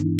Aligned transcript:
Hello, 0.00 0.12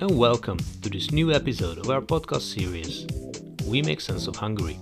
and 0.00 0.18
welcome 0.18 0.58
to 0.82 0.90
this 0.90 1.12
new 1.12 1.32
episode 1.32 1.78
of 1.78 1.88
our 1.88 2.00
podcast 2.00 2.52
series, 2.52 3.06
We 3.66 3.82
Make 3.82 4.00
Sense 4.00 4.26
of 4.26 4.34
Hungary, 4.34 4.76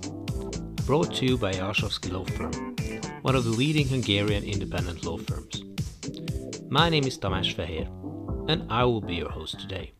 brought 0.87 1.13
to 1.17 1.25
you 1.27 1.37
by 1.37 1.51
Jalsovszky 1.53 2.11
Law 2.11 2.23
Firm, 2.23 2.75
one 3.21 3.35
of 3.35 3.43
the 3.43 3.51
leading 3.51 3.87
Hungarian 3.87 4.43
independent 4.43 5.05
law 5.05 5.17
firms. 5.19 5.63
My 6.67 6.89
name 6.89 7.03
is 7.03 7.19
Tamás 7.19 7.53
Fehér, 7.53 7.87
and 8.49 8.65
I 8.71 8.85
will 8.85 9.01
be 9.01 9.13
your 9.13 9.29
host 9.29 9.59
today. 9.59 9.91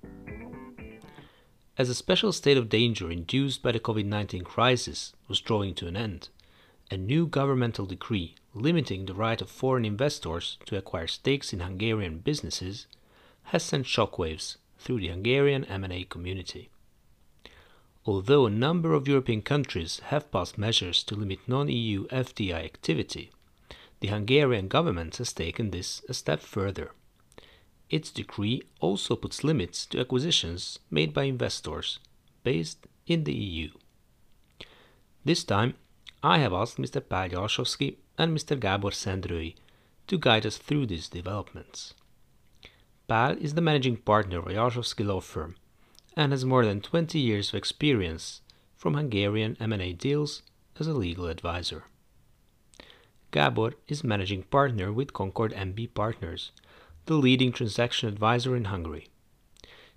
As 1.80 1.88
a 1.88 1.96
special 1.96 2.34
state 2.34 2.58
of 2.58 2.68
danger 2.68 3.10
induced 3.10 3.64
by 3.64 3.72
the 3.72 3.80
COVID 3.80 4.04
19 4.04 4.44
crisis 4.44 5.14
was 5.30 5.40
drawing 5.40 5.74
to 5.76 5.88
an 5.88 5.96
end, 5.96 6.28
a 6.92 6.98
new 6.98 7.26
governmental 7.26 7.86
decree 7.86 8.36
limiting 8.54 9.06
the 9.06 9.14
right 9.14 9.42
of 9.42 9.50
foreign 9.50 9.86
investors 9.86 10.58
to 10.66 10.76
acquire 10.76 11.08
stakes 11.08 11.54
in 11.54 11.62
Hungarian 11.62 12.18
businesses 12.20 12.86
has 13.44 13.64
sent 13.64 13.86
shockwaves 13.86 14.58
through 14.78 15.00
the 15.00 15.08
Hungarian 15.08 15.64
M&A 15.64 16.04
community. 16.04 16.70
Although 18.06 18.46
a 18.46 18.50
number 18.50 18.94
of 18.94 19.08
European 19.08 19.42
countries 19.42 20.02
have 20.08 20.30
passed 20.34 20.58
measures 20.58 21.02
to 21.04 21.16
limit 21.16 21.40
non-EU 21.48 22.08
FDI 22.08 22.62
activity, 22.66 23.32
the 24.02 24.10
Hungarian 24.10 24.68
government 24.68 25.16
has 25.16 25.32
taken 25.32 25.72
this 25.72 26.02
a 26.10 26.14
step 26.14 26.42
further. 26.42 26.92
Its 27.90 28.12
decree 28.12 28.62
also 28.80 29.16
puts 29.16 29.44
limits 29.44 29.86
to 29.88 30.00
acquisitions 30.00 30.80
made 30.92 31.14
by 31.14 31.24
investors 31.24 32.00
based 32.44 32.88
in 33.08 33.24
the 33.24 33.34
EU. 33.34 33.70
This 35.26 35.44
time, 35.44 35.74
I 36.22 36.38
have 36.40 36.54
asked 36.54 36.78
Mr. 36.78 37.02
Pál 37.02 37.32
Jalsovszky 37.32 37.98
and 38.18 38.38
Mr. 38.38 38.58
Gábor 38.58 38.94
Szendrői 38.94 39.56
to 40.08 40.18
guide 40.18 40.46
us 40.46 40.58
through 40.58 40.86
these 40.86 41.10
developments. 41.10 41.94
Pál 43.08 43.38
is 43.40 43.54
the 43.54 43.62
managing 43.62 43.98
partner 43.98 44.40
of 44.40 44.48
a 44.48 45.04
law 45.04 45.20
firm 45.20 45.56
and 46.16 46.32
has 46.32 46.46
more 46.46 46.66
than 46.66 46.82
20 46.82 47.18
years 47.18 47.50
of 47.50 47.56
experience 47.56 48.42
from 48.76 48.94
Hungarian 48.94 49.58
M&A 49.60 49.94
deals 49.94 50.44
as 50.80 50.88
a 50.88 50.94
legal 50.94 51.28
advisor. 51.28 51.86
Gábor 53.32 53.74
is 53.88 54.04
managing 54.04 54.44
partner 54.44 54.92
with 54.92 55.14
Concorde 55.14 55.54
MB 55.54 55.94
Partners, 55.94 56.52
the 57.10 57.16
leading 57.16 57.52
transaction 57.52 58.08
advisor 58.08 58.56
in 58.56 58.66
Hungary. 58.66 59.08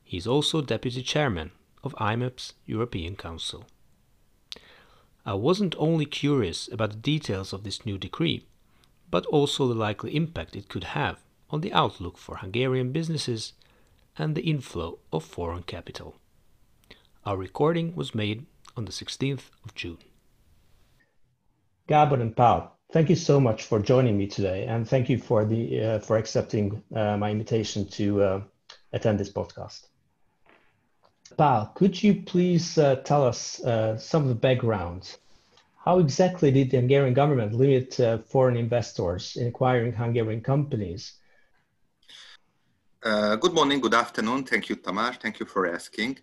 He 0.03 0.17
is 0.17 0.27
also 0.27 0.63
deputy 0.63 1.03
chairman 1.03 1.51
of 1.85 1.95
IMAP's 1.97 2.55
European 2.65 3.17
Council. 3.17 3.67
I 5.27 5.35
wasn't 5.35 5.75
only 5.77 6.07
curious 6.07 6.71
about 6.73 6.93
the 6.93 6.97
details 6.97 7.53
of 7.53 7.65
this 7.65 7.85
new 7.85 7.99
decree, 7.99 8.47
but 9.11 9.27
also 9.27 9.69
the 9.69 9.75
likely 9.75 10.17
impact 10.17 10.57
it 10.57 10.71
could 10.71 10.85
have 10.85 11.19
on 11.51 11.61
the 11.61 11.75
outlook 11.75 12.17
for 12.17 12.37
Hungarian 12.37 12.93
businesses 12.93 13.53
and 14.17 14.35
the 14.35 14.49
inflow 14.49 14.99
of 15.13 15.23
foreign 15.23 15.65
capital. 15.65 16.17
Our 17.27 17.37
recording 17.37 17.95
was 17.95 18.15
made 18.15 18.47
on 18.75 18.87
the 18.87 18.91
16th 18.91 19.51
of 19.67 19.75
June. 19.75 19.99
Gábor 21.87 22.23
and 22.23 22.35
Pál, 22.35 22.71
thank 22.93 23.09
you 23.09 23.17
so 23.17 23.41
much 23.41 23.65
for 23.65 23.81
joining 23.81 24.19
me 24.19 24.27
today, 24.27 24.67
and 24.67 24.89
thank 24.89 25.09
you 25.09 25.19
for 25.19 25.45
the 25.45 25.83
uh, 25.83 25.99
for 25.99 26.19
accepting 26.19 26.83
uh, 26.95 27.17
my 27.17 27.31
invitation 27.31 27.89
to 27.89 28.23
uh, 28.23 28.41
attend 28.93 29.19
this 29.19 29.33
podcast. 29.33 29.87
Pál, 31.39 31.75
could 31.75 32.01
you 32.03 32.23
please 32.23 32.77
uh, 32.77 32.97
tell 32.97 33.27
us 33.27 33.61
uh, 33.65 33.97
some 33.97 34.23
of 34.23 34.29
the 34.29 34.35
background 34.35 35.17
how 35.85 35.99
exactly 35.99 36.53
did 36.53 36.71
the 36.71 36.77
Hungarian 36.77 37.15
government 37.15 37.55
limit 37.55 37.99
uh, 37.99 38.19
foreign 38.19 38.57
investors 38.57 39.37
in 39.37 39.49
acquiring 39.49 39.93
Hungarian 39.93 40.41
companies? 40.41 41.15
Good 43.03 43.53
morning, 43.53 43.81
good 43.81 43.95
afternoon. 43.95 44.45
Thank 44.45 44.69
you, 44.69 44.77
Tamás. 44.77 45.21
Thank 45.21 45.41
you 45.41 45.47
for 45.47 45.67
asking. 45.67 46.19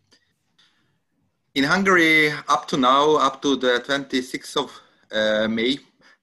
In 1.56 1.66
Hungary, 1.66 2.32
up 2.48 2.70
to 2.70 2.78
now, 2.78 3.16
up 3.16 3.42
to 3.42 3.58
the 3.58 3.84
26th 3.86 4.56
of 4.56 5.50
May, 5.50 5.78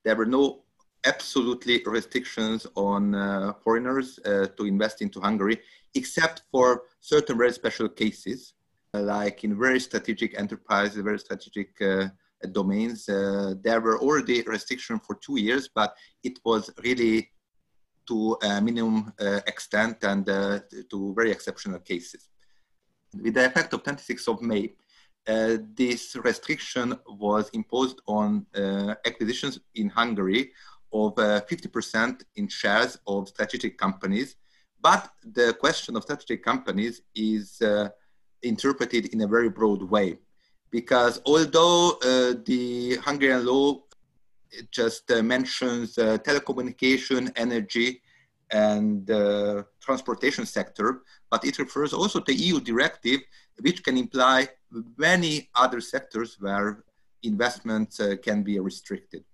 there 0.07 0.15
were 0.15 0.33
no 0.41 0.63
absolutely 1.05 1.83
restrictions 1.85 2.65
on 2.77 3.13
uh, 3.13 3.53
foreigners 3.65 4.21
uh, 4.25 4.47
to 4.57 4.65
invest 4.65 5.03
into 5.03 5.21
Hungary, 5.21 5.61
except 5.97 6.43
for 6.53 6.85
certain 7.01 7.37
very 7.37 7.53
special 7.53 7.89
cases, 7.89 8.55
like 8.95 9.43
in 9.43 9.59
very 9.59 9.81
strategic 9.81 10.39
enterprises, 10.39 11.03
very 11.03 11.19
strategic 11.19 11.71
uh, 11.83 12.07
domains. 12.53 13.09
Uh, 13.09 13.55
there 13.61 13.81
were 13.81 13.99
already 13.99 14.43
restrictions 14.43 15.01
for 15.05 15.17
two 15.17 15.41
years, 15.41 15.69
but 15.75 15.97
it 16.23 16.39
was 16.45 16.71
really 16.85 17.29
to 18.07 18.37
a 18.43 18.61
minimum 18.61 19.13
uh, 19.21 19.41
extent 19.49 19.97
and 20.05 20.31
uh, 20.31 20.61
to 20.89 21.13
very 21.15 21.33
exceptional 21.33 21.81
cases. 21.81 22.29
With 23.13 23.35
the 23.35 23.47
effect 23.47 23.73
of 23.73 23.83
26th 23.83 24.29
of 24.29 24.41
May, 24.41 24.73
uh, 25.29 25.59
this 25.75 26.17
restriction 26.17 26.99
was 27.09 27.49
imposed 27.51 28.01
on 28.07 28.47
acquisitions 29.05 29.59
in 29.75 29.89
Hungary 29.89 30.53
of 30.93 31.15
50% 31.17 32.23
in 32.37 32.49
shares 32.49 32.99
of 33.07 33.29
strategic 33.29 33.77
companies. 33.77 34.37
But 34.81 35.11
the 35.25 35.55
question 35.55 35.97
of 35.97 36.05
strategic 36.05 36.45
companies 36.45 37.03
is 37.15 37.61
interpreted 38.43 39.07
in 39.07 39.23
a 39.23 39.27
very 39.27 39.49
broad 39.49 39.83
way 39.83 40.19
because 40.71 41.21
although 41.27 41.93
uh, 42.03 42.35
the 42.45 42.99
Hungarian 43.05 43.47
law 43.47 43.83
just 44.71 45.11
uh, 45.11 45.23
mentions 45.23 45.99
uh, 45.99 46.19
telecommunication, 46.19 47.33
energy, 47.37 48.01
and 48.51 49.11
uh, 49.11 49.63
transportation 49.81 50.47
sector, 50.47 51.03
but 51.31 51.45
it 51.45 51.59
refers 51.59 51.93
also 51.93 52.21
to 52.21 52.33
EU 52.33 52.61
directive, 52.61 53.21
which 53.61 53.83
can 53.83 53.97
imply 53.97 54.49
many 54.97 55.49
other 55.55 55.81
sectors 55.81 56.37
where 56.41 56.85
investments 57.23 58.01
uh, 58.01 58.17
can 58.23 58.43
be 58.43 58.59
restricted. 58.59 59.25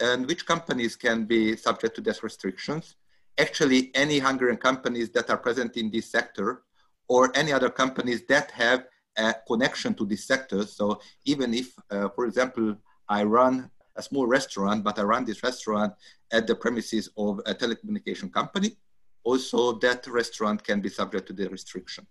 And 0.00 0.26
which 0.26 0.44
companies 0.44 0.96
can 0.96 1.24
be 1.24 1.56
subject 1.56 1.94
to 1.96 2.00
these 2.00 2.22
restrictions? 2.22 2.96
Actually, 3.38 3.90
any 3.94 4.18
Hungarian 4.18 4.58
companies 4.58 5.10
that 5.10 5.30
are 5.30 5.36
present 5.36 5.76
in 5.76 5.90
this 5.90 6.10
sector 6.10 6.62
or 7.08 7.30
any 7.34 7.52
other 7.52 7.70
companies 7.70 8.22
that 8.28 8.50
have 8.50 8.84
a 9.16 9.34
connection 9.46 9.94
to 9.94 10.04
this 10.04 10.24
sector. 10.26 10.66
So 10.66 11.00
even 11.24 11.54
if, 11.54 11.72
uh, 11.90 12.08
for 12.10 12.26
example, 12.26 12.76
I 13.08 13.24
run 13.24 13.70
a 13.96 14.02
small 14.02 14.26
restaurant, 14.26 14.84
but 14.84 14.98
I 14.98 15.02
run 15.02 15.24
this 15.24 15.42
restaurant 15.42 15.94
at 16.32 16.46
the 16.46 16.54
premises 16.54 17.08
of 17.16 17.40
a 17.46 17.54
telecommunication 17.54 18.32
company, 18.32 18.76
also 19.24 19.72
that 19.78 20.06
restaurant 20.06 20.62
can 20.62 20.80
be 20.80 20.88
subject 20.88 21.26
to 21.28 21.32
the 21.32 21.48
restriction. 21.48 22.06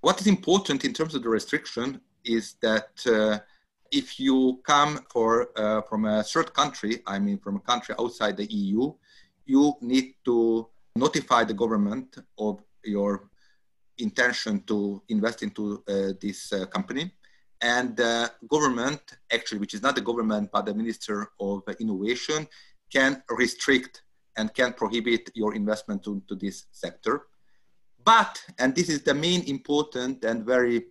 What 0.00 0.20
is 0.20 0.26
important 0.26 0.84
in 0.84 0.92
terms 0.92 1.14
of 1.14 1.22
the 1.22 1.28
restriction 1.28 2.00
is 2.24 2.56
that 2.62 2.90
uh, 3.06 3.38
if 3.90 4.18
you 4.18 4.60
come 4.64 5.00
for, 5.10 5.48
uh, 5.58 5.82
from 5.82 6.04
a 6.04 6.22
third 6.22 6.52
country, 6.54 7.02
I 7.06 7.18
mean 7.18 7.38
from 7.38 7.56
a 7.56 7.60
country 7.60 7.94
outside 7.98 8.36
the 8.36 8.50
EU, 8.50 8.92
you 9.44 9.74
need 9.80 10.14
to 10.24 10.68
notify 10.96 11.44
the 11.44 11.54
government 11.54 12.16
of 12.38 12.62
your 12.84 13.28
intention 13.98 14.62
to 14.64 15.02
invest 15.08 15.42
into 15.42 15.82
uh, 15.88 16.12
this 16.20 16.52
company 16.70 17.12
and 17.62 17.96
the 17.96 18.30
government, 18.48 19.00
actually, 19.32 19.60
which 19.60 19.72
is 19.72 19.82
not 19.82 19.94
the 19.94 20.00
government, 20.00 20.50
but 20.52 20.66
the 20.66 20.74
Minister 20.74 21.28
of 21.38 21.62
Innovation, 21.78 22.46
can 22.92 23.22
restrict 23.30 24.02
and 24.36 24.52
can 24.52 24.72
prohibit 24.72 25.30
your 25.34 25.54
investment 25.54 26.06
into 26.06 26.34
this 26.34 26.66
sector. 26.72 27.26
But, 28.04 28.42
and 28.58 28.74
this 28.74 28.88
is 28.88 29.02
the 29.02 29.14
main 29.14 29.44
important 29.44 30.24
and 30.24 30.44
very 30.44 30.86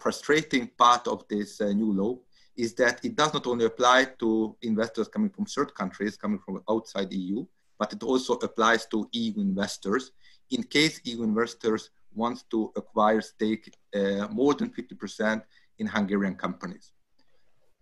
frustrating 0.00 0.68
part 0.78 1.06
of 1.06 1.26
this 1.28 1.60
uh, 1.60 1.72
new 1.72 1.92
law, 1.92 2.18
is 2.56 2.74
that 2.74 3.04
it 3.04 3.16
does 3.16 3.32
not 3.32 3.46
only 3.46 3.64
apply 3.64 4.06
to 4.18 4.56
investors 4.62 5.08
coming 5.08 5.30
from 5.30 5.46
third 5.46 5.74
countries, 5.74 6.16
coming 6.16 6.38
from 6.38 6.62
outside 6.68 7.12
EU, 7.12 7.44
but 7.78 7.92
it 7.92 8.02
also 8.02 8.34
applies 8.34 8.86
to 8.86 9.08
EU 9.12 9.40
investors. 9.40 10.12
In 10.50 10.62
case 10.62 11.00
EU 11.04 11.22
investors 11.22 11.90
want 12.14 12.44
to 12.50 12.72
acquire 12.76 13.20
stake 13.20 13.72
uh, 13.94 14.26
more 14.30 14.54
than 14.54 14.70
50% 14.70 15.42
in 15.78 15.86
Hungarian 15.86 16.34
companies. 16.34 16.92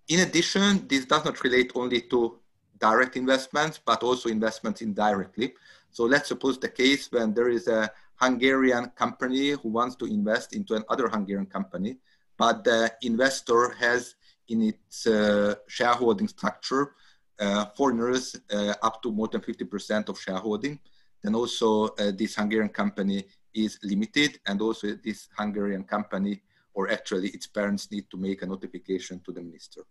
In 0.09 0.21
addition, 0.21 0.87
this 0.87 1.05
does 1.05 1.25
not 1.25 1.43
relate 1.43 1.73
only 1.75 2.03
to 2.03 2.38
direct 2.79 3.17
investments, 3.17 3.81
but 3.85 4.03
also 4.03 4.29
investments 4.29 4.81
indirectly. 4.82 5.55
So 5.91 6.05
let's 6.05 6.29
suppose 6.29 6.59
the 6.59 6.69
case 6.69 7.11
when 7.11 7.35
there 7.35 7.49
is 7.49 7.67
a 7.67 7.91
Hungarian 8.17 8.91
company 8.91 9.50
who 9.50 9.69
wants 9.69 9.97
to 9.97 10.06
invest 10.06 10.55
into 10.55 10.75
another 10.75 11.09
Hungarian 11.09 11.47
company, 11.47 11.99
but 12.38 12.64
the 12.64 12.90
investor 13.02 13.70
has 13.79 14.14
in 14.49 14.62
its 14.62 15.06
uh, 15.06 15.55
shareholding 15.67 16.29
structure 16.29 16.94
uh, 17.38 17.67
foreigners 17.76 18.35
uh, 18.52 18.75
up 18.82 19.02
to 19.02 19.12
more 19.12 19.29
than 19.29 19.40
50% 19.40 20.08
of 20.08 20.19
shareholding. 20.19 20.79
Then 21.23 21.35
also 21.35 21.88
this 22.12 22.37
Hungarian 22.37 22.69
company 22.69 23.25
is 23.52 23.79
limited, 23.82 24.40
and 24.46 24.61
also 24.62 24.94
this 25.05 25.29
Hungarian 25.37 25.85
company 25.85 26.43
or 26.75 26.90
actually 26.90 27.29
its 27.31 27.46
parents 27.46 27.90
need 27.90 28.08
to 28.11 28.17
make 28.17 28.43
a 28.43 28.46
notification 28.46 29.20
to 29.25 29.32
the 29.32 29.40
minister. 29.40 29.82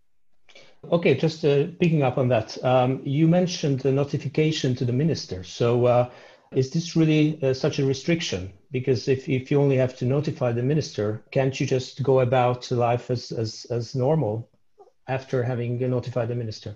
Okay, 0.91 1.15
just 1.15 1.43
uh, 1.43 1.67
picking 1.79 2.01
up 2.01 2.17
on 2.17 2.29
that, 2.29 2.57
um, 2.63 3.01
you 3.03 3.27
mentioned 3.27 3.81
the 3.81 3.91
notification 3.91 4.73
to 4.75 4.85
the 4.85 4.93
minister. 4.93 5.43
So, 5.43 5.85
uh, 5.85 6.09
is 6.51 6.71
this 6.71 6.95
really 6.95 7.41
uh, 7.43 7.53
such 7.53 7.79
a 7.79 7.85
restriction? 7.85 8.51
Because 8.71 9.07
if, 9.07 9.27
if 9.29 9.51
you 9.51 9.61
only 9.61 9.77
have 9.77 9.95
to 9.97 10.05
notify 10.05 10.51
the 10.51 10.63
minister, 10.63 11.23
can't 11.31 11.59
you 11.59 11.65
just 11.65 12.03
go 12.03 12.21
about 12.21 12.69
life 12.71 13.09
as, 13.09 13.31
as, 13.31 13.65
as 13.69 13.95
normal 13.95 14.49
after 15.07 15.43
having 15.43 15.77
notified 15.89 16.29
the 16.29 16.35
minister? 16.35 16.75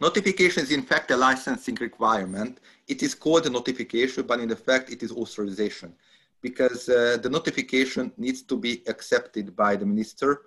Notification 0.00 0.62
is 0.62 0.70
in 0.70 0.82
fact 0.82 1.10
a 1.10 1.16
licensing 1.16 1.76
requirement. 1.80 2.60
It 2.86 3.02
is 3.02 3.14
called 3.14 3.46
a 3.46 3.50
notification, 3.50 4.26
but 4.26 4.40
in 4.40 4.54
fact 4.54 4.90
it 4.90 5.02
is 5.02 5.12
authorization 5.12 5.94
because 6.40 6.88
uh, 6.88 7.18
the 7.20 7.28
notification 7.28 8.12
needs 8.16 8.42
to 8.42 8.56
be 8.56 8.82
accepted 8.86 9.56
by 9.56 9.76
the 9.76 9.84
minister 9.84 10.42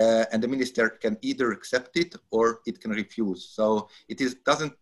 uh, 0.00 0.24
and 0.32 0.42
the 0.42 0.48
minister 0.48 0.88
can 0.88 1.18
either 1.22 1.52
accept 1.52 1.96
it 1.96 2.16
or 2.30 2.60
it 2.66 2.80
can 2.80 2.90
refuse. 2.90 3.44
So 3.44 3.88
it 4.08 4.20
is 4.20 4.36
doesn't 4.46 4.72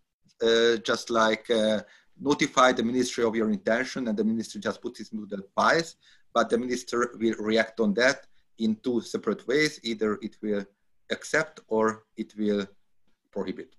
uh, 0.43 0.77
just 0.79 1.11
like 1.11 1.51
uh, 1.51 1.83
notify 2.21 2.73
the 2.73 2.83
ministry 2.83 3.25
of 3.25 3.35
your 3.35 3.51
intention 3.51 4.09
and 4.09 4.17
the 4.17 4.25
ministry 4.25 4.61
just 4.61 4.81
puts 4.81 5.01
it 5.01 5.13
into 5.13 5.27
the 5.27 5.43
files, 5.55 5.97
but 6.35 6.51
the 6.51 6.59
minister 6.59 7.15
will 7.19 7.35
react 7.39 7.81
on 7.81 7.95
that 7.95 8.27
in 8.59 8.77
two 8.77 9.01
separate 9.01 9.47
ways. 9.47 9.81
Either 9.83 10.19
it 10.23 10.37
will 10.43 10.65
accept 11.11 11.61
or 11.69 12.05
it 12.17 12.33
will 12.37 12.67
prohibit. 13.31 13.75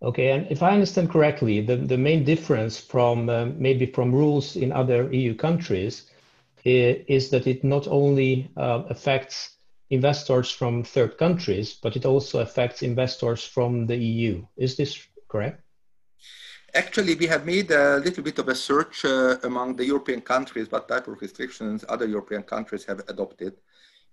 Okay, 0.00 0.30
and 0.30 0.46
if 0.48 0.62
I 0.62 0.70
understand 0.70 1.10
correctly, 1.10 1.60
the, 1.60 1.76
the 1.76 1.98
main 1.98 2.24
difference 2.24 2.78
from 2.78 3.28
uh, 3.28 3.46
maybe 3.56 3.86
from 3.86 4.14
rules 4.14 4.54
in 4.54 4.70
other 4.70 5.12
EU 5.12 5.34
countries 5.34 6.04
is, 6.64 7.04
is 7.08 7.30
that 7.30 7.48
it 7.48 7.64
not 7.64 7.88
only 7.88 8.48
uh, 8.56 8.84
affects 8.88 9.56
investors 9.90 10.50
from 10.50 10.84
third 10.84 11.18
countries, 11.18 11.74
but 11.82 11.96
it 11.96 12.04
also 12.04 12.40
affects 12.40 12.82
investors 12.82 13.44
from 13.44 13.86
the 13.86 13.96
EU. 13.96 14.46
Is 14.56 14.76
this 14.76 15.04
correct? 15.26 15.62
Actually, 16.74 17.14
we 17.14 17.26
have 17.26 17.46
made 17.46 17.70
a 17.70 17.96
little 17.98 18.22
bit 18.22 18.38
of 18.38 18.48
a 18.48 18.54
search 18.54 19.04
uh, 19.04 19.36
among 19.44 19.74
the 19.74 19.86
European 19.86 20.20
countries 20.20 20.70
what 20.70 20.86
type 20.86 21.08
of 21.08 21.18
restrictions 21.22 21.82
other 21.88 22.06
European 22.06 22.42
countries 22.42 22.84
have 22.84 23.00
adopted. 23.08 23.54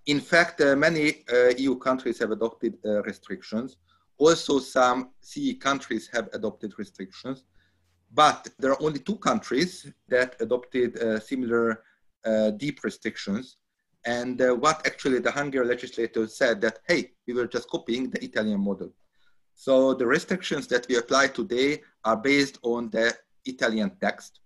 In 0.05 0.21
fact, 0.21 0.61
uh, 0.61 0.73
many 0.75 1.25
uh, 1.33 1.49
EU 1.57 1.75
countries 1.75 2.17
have 2.19 2.31
adopted 2.31 2.77
uh, 2.85 3.03
restrictions. 3.03 3.75
Also, 4.17 4.59
some 4.59 5.09
CE 5.19 5.55
countries 5.59 6.09
have 6.13 6.29
adopted 6.31 6.73
restrictions. 6.77 7.43
But 8.13 8.47
there 8.57 8.71
are 8.71 8.81
only 8.81 8.99
two 8.99 9.17
countries 9.17 9.91
that 10.07 10.37
adopted 10.39 10.97
uh, 10.97 11.19
similar 11.19 11.83
uh, 12.23 12.51
deep 12.51 12.85
restrictions. 12.85 13.57
And 14.05 14.39
what 14.61 14.85
actually 14.85 15.19
the 15.19 15.31
Hungarian 15.31 15.67
legislature 15.67 16.27
said 16.27 16.61
that, 16.61 16.79
hey, 16.87 17.11
we 17.27 17.33
were 17.33 17.47
just 17.47 17.67
copying 17.69 18.11
the 18.11 18.23
Italian 18.23 18.61
model. 18.61 18.93
So 19.55 19.93
the 19.93 20.05
restrictions 20.05 20.67
that 20.67 20.85
we 20.87 20.97
apply 20.97 21.27
today 21.29 21.81
are 22.03 22.17
based 22.17 22.59
on 22.61 22.89
the 22.89 23.15
Italian 23.45 23.91
text. 24.01 24.41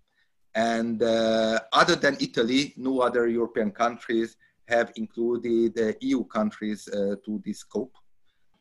And 0.54 1.02
uh, 1.02 1.60
other 1.72 1.96
than 1.96 2.16
Italy, 2.20 2.74
no 2.76 3.00
other 3.00 3.26
European 3.28 3.72
countries 3.72 4.36
have 4.68 4.92
included 4.96 5.78
uh, 5.78 5.92
EU 6.00 6.24
countries 6.24 6.88
uh, 6.88 7.16
to 7.24 7.42
this 7.44 7.58
scope. 7.58 7.94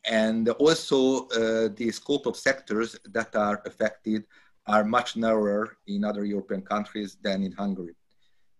And 0.06 0.50
also 0.50 1.28
uh, 1.28 1.70
the 1.76 1.92
scope 1.92 2.26
of 2.26 2.36
sectors 2.36 2.98
that 3.06 3.36
are 3.36 3.62
affected 3.66 4.26
are 4.66 4.84
much 4.84 5.16
narrower 5.16 5.78
in 5.88 6.04
other 6.04 6.26
European 6.26 6.62
countries 6.62 7.18
than 7.22 7.44
in 7.44 7.52
Hungary. 7.52 7.96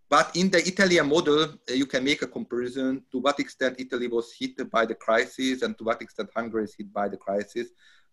But 0.10 0.36
in 0.36 0.50
the 0.50 0.58
Italian 0.58 1.08
model, 1.08 1.44
uh, 1.44 1.74
you 1.74 1.86
can 1.86 2.04
make 2.04 2.24
a 2.24 2.28
comparison 2.28 3.04
to 3.12 3.20
what 3.20 3.40
extent 3.40 3.76
Italy 3.80 4.08
was 4.08 4.34
hit 4.38 4.70
by 4.72 4.86
the 4.86 4.96
crisis 4.96 5.62
and 5.62 5.78
to 5.78 5.84
what 5.84 6.02
extent 6.02 6.30
Hungary 6.36 6.64
is 6.64 6.74
hit 6.76 6.92
by 6.92 7.08
the 7.08 7.18
crisis, 7.18 7.68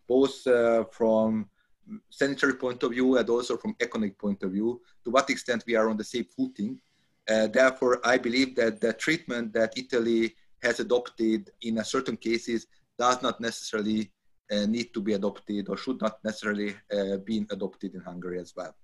both 0.07 0.45
uh, 0.45 0.83
from 0.91 1.49
sanitary 2.09 2.53
point 2.53 2.83
of 2.83 2.91
view 2.91 3.17
and 3.17 3.27
also 3.29 3.57
from 3.57 3.75
economic 3.81 4.17
point 4.19 4.43
of 4.43 4.51
view, 4.51 4.79
to 5.03 5.09
what 5.09 5.29
extent 5.31 5.63
we 5.65 5.75
are 5.75 5.89
on 5.89 5.97
the 5.97 6.03
same 6.03 6.25
footing. 6.25 6.77
Uh, 7.27 7.47
therefore, 7.47 7.99
I 8.03 8.17
believe 8.17 8.55
that 8.57 8.79
the 8.79 8.93
treatment 8.93 9.53
that 9.53 9.75
Italy 9.75 10.35
has 10.61 10.79
adopted 10.79 11.49
in 11.61 11.83
certain 11.83 12.17
cases 12.17 12.67
does 12.99 13.21
not 13.23 13.41
necessarily 13.41 14.11
uh, 14.51 14.65
need 14.65 14.93
to 14.93 15.01
be 15.01 15.13
adopted 15.13 15.67
or 15.67 15.77
should 15.77 15.99
not 15.99 16.23
necessarily 16.23 16.75
uh, 16.91 17.17
be 17.17 17.45
adopted 17.49 17.95
in 17.95 18.01
Hungary 18.01 18.39
as 18.39 18.53
well. 18.55 18.75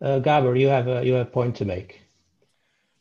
Uh, 0.00 0.18
Gabor, 0.18 0.56
you 0.56 0.68
have 0.68 0.88
a, 0.88 1.04
you 1.04 1.14
have 1.14 1.28
a 1.28 1.30
point 1.30 1.54
to 1.56 1.64
make. 1.64 2.07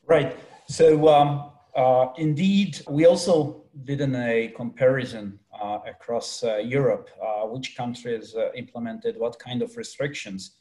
Right. 0.08 0.40
So 0.70 1.10
um, 1.10 1.52
uh, 1.76 2.14
indeed, 2.18 2.82
we 2.90 3.06
also 3.06 3.66
did 3.84 4.00
a 4.02 4.54
comparison 4.56 5.38
uh, 5.62 5.80
across 5.86 6.46
uh, 6.46 6.58
Europe, 6.58 7.10
uh, 7.22 7.46
which 7.48 7.76
countries 7.76 8.34
uh, 8.34 8.54
implemented 8.54 9.18
what 9.18 9.38
kind 9.38 9.62
of 9.62 9.76
restrictions. 9.76 10.60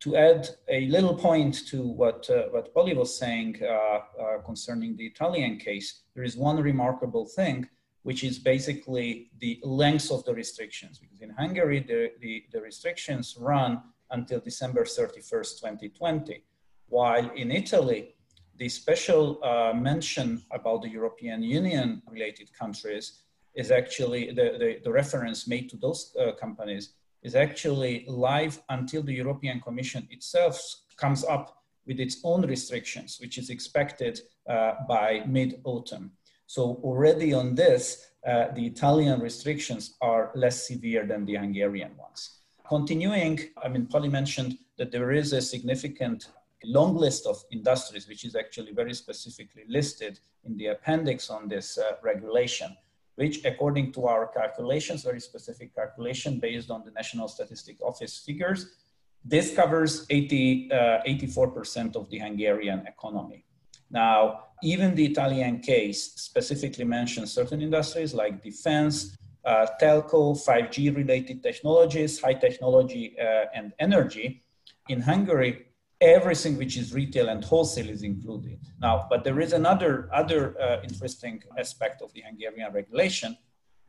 To 0.00 0.16
add 0.16 0.48
a 0.68 0.86
little 0.88 1.14
point 1.14 1.66
to 1.66 1.82
what 1.82 2.30
uh, 2.30 2.44
what 2.50 2.72
Polly 2.72 2.94
was 2.94 3.18
saying 3.18 3.60
concerning 4.46 4.96
the 4.96 5.06
Italian 5.06 5.58
case, 5.58 6.04
there 6.14 6.24
is 6.24 6.36
one 6.36 6.56
remarkable 6.56 7.26
thing, 7.26 7.68
which 8.04 8.24
is 8.24 8.38
basically 8.38 9.30
the 9.40 9.60
length 9.64 10.10
of 10.10 10.24
the 10.24 10.32
restrictions. 10.32 10.98
Because 10.98 11.20
in 11.20 11.30
Hungary, 11.30 11.80
the, 11.80 12.12
the, 12.20 12.44
the 12.52 12.60
restrictions 12.62 13.36
run 13.38 13.82
until 14.12 14.40
December 14.40 14.84
31st, 14.84 15.60
2020, 15.60 16.42
while 16.86 17.28
in 17.30 17.50
Italy, 17.50 18.14
the 18.58 18.68
special 18.68 19.42
uh, 19.44 19.72
mention 19.72 20.42
about 20.50 20.82
the 20.82 20.88
European 20.88 21.42
Union 21.42 22.02
related 22.10 22.52
countries 22.52 23.22
is 23.54 23.70
actually 23.70 24.32
the, 24.32 24.56
the, 24.58 24.80
the 24.84 24.90
reference 24.90 25.48
made 25.48 25.68
to 25.70 25.76
those 25.76 26.14
uh, 26.20 26.32
companies 26.32 26.94
is 27.22 27.34
actually 27.34 28.04
live 28.08 28.60
until 28.68 29.02
the 29.02 29.12
European 29.12 29.60
Commission 29.60 30.06
itself 30.10 30.60
comes 30.96 31.24
up 31.24 31.62
with 31.86 31.98
its 32.00 32.18
own 32.22 32.46
restrictions, 32.46 33.18
which 33.20 33.38
is 33.38 33.50
expected 33.50 34.20
uh, 34.48 34.72
by 34.88 35.22
mid 35.26 35.60
autumn. 35.64 36.12
So, 36.46 36.80
already 36.82 37.32
on 37.32 37.54
this, 37.54 38.10
uh, 38.26 38.46
the 38.54 38.66
Italian 38.66 39.20
restrictions 39.20 39.96
are 40.00 40.30
less 40.34 40.66
severe 40.66 41.06
than 41.06 41.24
the 41.24 41.34
Hungarian 41.34 41.96
ones. 41.96 42.40
Continuing, 42.66 43.40
I 43.62 43.68
mean, 43.68 43.86
Polly 43.86 44.08
mentioned 44.08 44.58
that 44.76 44.92
there 44.92 45.10
is 45.12 45.32
a 45.32 45.40
significant 45.40 46.28
long 46.64 46.96
list 46.96 47.26
of 47.26 47.42
industries, 47.52 48.08
which 48.08 48.24
is 48.24 48.34
actually 48.34 48.72
very 48.72 48.94
specifically 48.94 49.64
listed 49.68 50.18
in 50.44 50.56
the 50.56 50.66
appendix 50.68 51.30
on 51.30 51.48
this 51.48 51.78
uh, 51.78 51.92
regulation, 52.02 52.76
which 53.14 53.44
according 53.44 53.92
to 53.92 54.06
our 54.06 54.26
calculations, 54.26 55.02
very 55.02 55.20
specific 55.20 55.74
calculation 55.74 56.38
based 56.38 56.70
on 56.70 56.84
the 56.84 56.90
National 56.90 57.28
Statistic 57.28 57.76
Office 57.80 58.18
figures, 58.18 58.76
this 59.24 59.54
covers 59.54 60.06
80, 60.10 60.70
uh, 60.72 60.76
84% 61.06 61.96
of 61.96 62.08
the 62.10 62.18
Hungarian 62.18 62.86
economy. 62.86 63.44
Now, 63.90 64.44
even 64.62 64.94
the 64.94 65.04
Italian 65.04 65.60
case 65.60 66.12
specifically 66.16 66.84
mentions 66.84 67.32
certain 67.32 67.62
industries 67.62 68.14
like 68.14 68.42
defense, 68.42 69.16
uh, 69.44 69.66
telco, 69.80 70.36
5G 70.36 70.94
related 70.94 71.42
technologies, 71.42 72.20
high 72.20 72.34
technology, 72.34 73.16
uh, 73.18 73.46
and 73.54 73.72
energy. 73.78 74.42
In 74.88 75.00
Hungary, 75.00 75.67
everything 76.00 76.56
which 76.56 76.76
is 76.76 76.94
retail 76.94 77.28
and 77.28 77.44
wholesale 77.44 77.88
is 77.88 78.02
included. 78.02 78.58
Now, 78.80 79.06
but 79.10 79.24
there 79.24 79.40
is 79.40 79.52
another 79.52 80.08
other 80.12 80.60
uh, 80.60 80.80
interesting 80.82 81.42
aspect 81.58 82.02
of 82.02 82.12
the 82.12 82.22
Hungarian 82.22 82.72
regulation, 82.72 83.36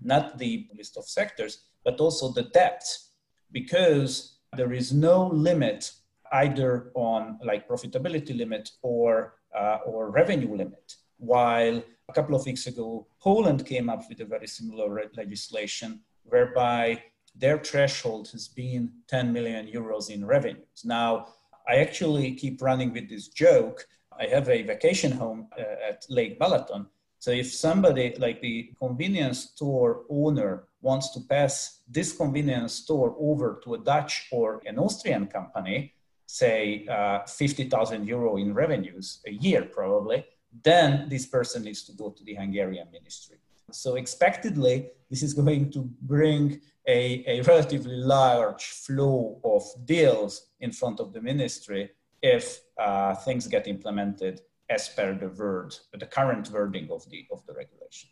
not 0.02 0.38
the 0.38 0.68
list 0.76 0.98
of 0.98 1.06
sectors, 1.06 1.66
but 1.84 2.00
also 2.00 2.32
the 2.32 2.44
depth, 2.44 3.10
because 3.52 4.40
there 4.58 4.74
is 4.74 4.92
no 4.92 5.28
limit 5.28 5.92
either 6.32 6.92
on 6.96 7.40
like 7.44 7.68
profitability 7.68 8.36
limit 8.38 8.72
or 8.82 9.36
uh, 9.58 9.80
or 9.86 10.10
revenue 10.10 10.56
limit. 10.56 10.96
While 11.18 11.84
a 12.08 12.14
couple 12.14 12.36
of 12.36 12.46
weeks 12.46 12.66
ago, 12.68 13.08
Poland 13.22 13.66
came 13.66 13.90
up 13.90 14.04
with 14.10 14.20
a 14.22 14.26
very 14.26 14.48
similar 14.48 15.04
legislation 15.16 16.02
whereby 16.24 17.04
their 17.36 17.58
threshold 17.60 18.30
has 18.30 18.48
been 18.48 18.92
10 19.08 19.32
million 19.32 19.68
euros 19.68 20.10
in 20.10 20.26
revenues. 20.26 20.84
Now, 20.84 21.28
I 21.70 21.76
actually 21.76 22.34
keep 22.34 22.62
running 22.62 22.92
with 22.92 23.08
this 23.10 23.28
joke. 23.28 23.88
I 24.20 24.26
have 24.26 24.50
a 24.50 24.64
vacation 24.64 25.12
home 25.12 25.48
uh, 25.58 25.90
at 25.90 26.06
Lake 26.10 26.40
Balaton. 26.40 26.88
So 27.20 27.32
if 27.32 27.54
somebody 27.54 28.16
like 28.18 28.42
the 28.42 28.72
convenience 28.80 29.52
store 29.56 30.04
owner 30.10 30.64
wants 30.82 31.12
to 31.12 31.20
pass 31.20 31.82
this 31.88 32.12
convenience 32.16 32.74
store 32.74 33.16
over 33.20 33.62
to 33.64 33.76
a 33.76 33.78
Dutch 33.78 34.28
or 34.32 34.62
an 34.66 34.80
Austrian 34.80 35.28
company, 35.28 35.94
say 36.26 36.88
uh, 36.88 37.20
50,000 37.28 38.08
euro 38.08 38.38
in 38.38 38.54
revenues 38.54 39.22
a 39.28 39.32
year 39.32 39.64
probably, 39.64 40.26
then 40.64 41.08
this 41.10 41.26
person 41.26 41.64
needs 41.64 41.84
to 41.84 41.92
go 41.92 42.10
to 42.10 42.24
the 42.24 42.34
Hungarian 42.34 42.88
ministry. 42.92 43.38
So 43.72 43.96
expectedly, 43.96 44.90
this 45.10 45.22
is 45.22 45.34
going 45.42 45.72
to 45.72 45.82
bring 46.02 46.62
a, 46.90 47.24
a 47.28 47.42
relatively 47.44 47.98
large 47.98 48.64
flow 48.64 49.40
of 49.44 49.64
deals 49.86 50.48
in 50.60 50.72
front 50.72 51.00
of 51.00 51.14
the 51.14 51.22
ministry 51.22 51.92
if 52.22 52.62
uh, 52.80 53.14
things 53.16 53.48
get 53.48 53.68
implemented 53.68 54.42
as 54.70 54.90
per 54.90 55.14
the 55.14 55.30
word, 55.30 55.76
the 55.94 56.06
current 56.06 56.50
wording 56.52 56.90
of 56.92 57.08
the 57.10 57.26
of 57.32 57.46
the 57.46 57.54
regulation. 57.54 58.10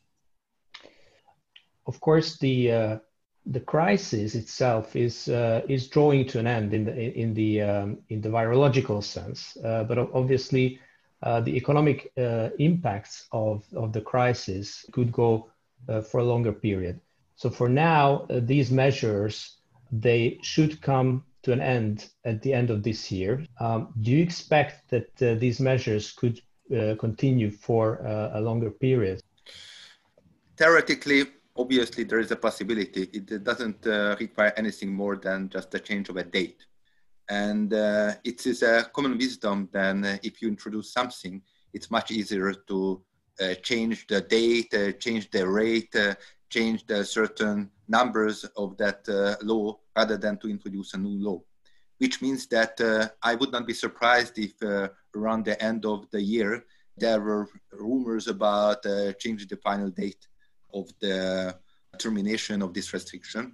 Of 1.87 1.99
course, 1.99 2.37
the 2.37 2.71
uh, 2.71 2.97
the 3.45 3.59
crisis 3.59 4.35
itself 4.35 4.95
is 4.95 5.27
uh, 5.27 5.61
is 5.67 5.87
drawing 5.87 6.27
to 6.27 6.39
an 6.39 6.47
end 6.47 6.73
in 6.73 6.85
the 6.85 7.19
in 7.23 7.33
the 7.33 7.61
um, 7.61 7.97
in 8.09 8.21
the 8.21 8.29
virological 8.29 9.03
sense, 9.03 9.57
uh, 9.63 9.83
but 9.85 9.97
obviously 9.97 10.79
uh, 11.23 11.41
the 11.41 11.55
economic 11.55 12.11
uh, 12.17 12.49
impacts 12.59 13.27
of 13.31 13.65
of 13.75 13.91
the 13.91 14.01
crisis 14.01 14.85
could 14.91 15.11
go 15.11 15.49
for 16.09 16.19
a 16.19 16.23
longer 16.23 16.51
period. 16.51 16.99
So 17.37 17.49
for 17.49 17.69
now, 17.69 18.25
uh, 18.29 18.41
these 18.43 18.71
measures 18.71 19.57
they 19.91 20.37
should 20.41 20.81
come 20.81 21.23
to 21.43 21.53
an 21.53 21.61
end 21.61 22.09
at 22.25 22.41
the 22.41 22.51
end 22.51 22.69
of 22.69 22.83
this 22.83 23.09
year. 23.09 23.45
Um, 23.61 23.93
do 24.01 24.11
you 24.11 24.21
expect 24.21 24.89
that 24.89 25.15
these 25.39 25.61
measures 25.61 26.11
could 26.11 26.41
continue 26.99 27.49
for 27.49 28.01
a 28.33 28.41
longer 28.41 28.69
period? 28.69 29.21
Theoretically, 30.57 31.23
obviously 31.55 32.03
there 32.03 32.19
is 32.19 32.31
a 32.31 32.35
possibility. 32.35 33.03
It 33.13 33.43
doesn't 33.43 33.85
uh, 33.87 34.17
require 34.19 34.51
anything 34.57 34.93
more 34.93 35.15
than 35.15 35.47
just 35.47 35.73
a 35.73 35.79
change 35.79 36.09
of 36.09 36.17
a 36.17 36.23
date. 36.23 36.65
And 37.29 37.73
uh, 37.73 38.15
it 38.23 38.45
is 38.45 38.63
a 38.63 38.85
common 38.93 39.17
wisdom 39.17 39.69
uh, 40.05 40.17
if 40.23 40.41
you 40.41 40.47
introduce 40.47 40.91
something, 40.91 41.41
it's 41.73 41.91
much 41.91 42.11
easier 42.11 42.53
to 42.53 43.01
uh, 43.39 43.53
change 43.55 44.07
the 44.07 44.21
date, 44.21 44.73
uh, 44.73 44.91
change 44.93 45.29
the 45.29 45.47
rate, 45.47 45.95
uh, 45.95 46.15
change 46.49 46.85
the 46.85 47.03
certain 47.03 47.69
numbers 47.87 48.43
of 48.55 48.77
that 48.77 49.07
uh, 49.09 49.35
law 49.43 49.77
rather 49.95 50.17
than 50.17 50.37
to 50.37 50.49
introduce 50.49 50.93
a 50.93 50.97
new 50.97 51.21
law. 51.23 51.41
Which 51.97 52.21
means 52.21 52.47
that 52.47 52.79
uh, 52.79 53.09
I 53.23 53.35
would 53.35 53.51
not 53.51 53.65
be 53.65 53.73
surprised 53.73 54.37
if 54.37 54.53
uh, 54.61 54.89
around 55.15 55.45
the 55.45 55.61
end 55.61 55.85
of 55.85 56.09
the 56.11 56.21
year 56.21 56.65
there 56.95 57.19
were 57.21 57.47
rumors 57.71 58.27
about 58.27 58.83
changing 59.19 59.47
the 59.49 59.57
final 59.57 59.89
date 59.89 60.27
of 60.73 60.89
the 60.99 61.55
termination 61.97 62.61
of 62.61 62.73
this 62.73 62.93
restriction. 62.93 63.53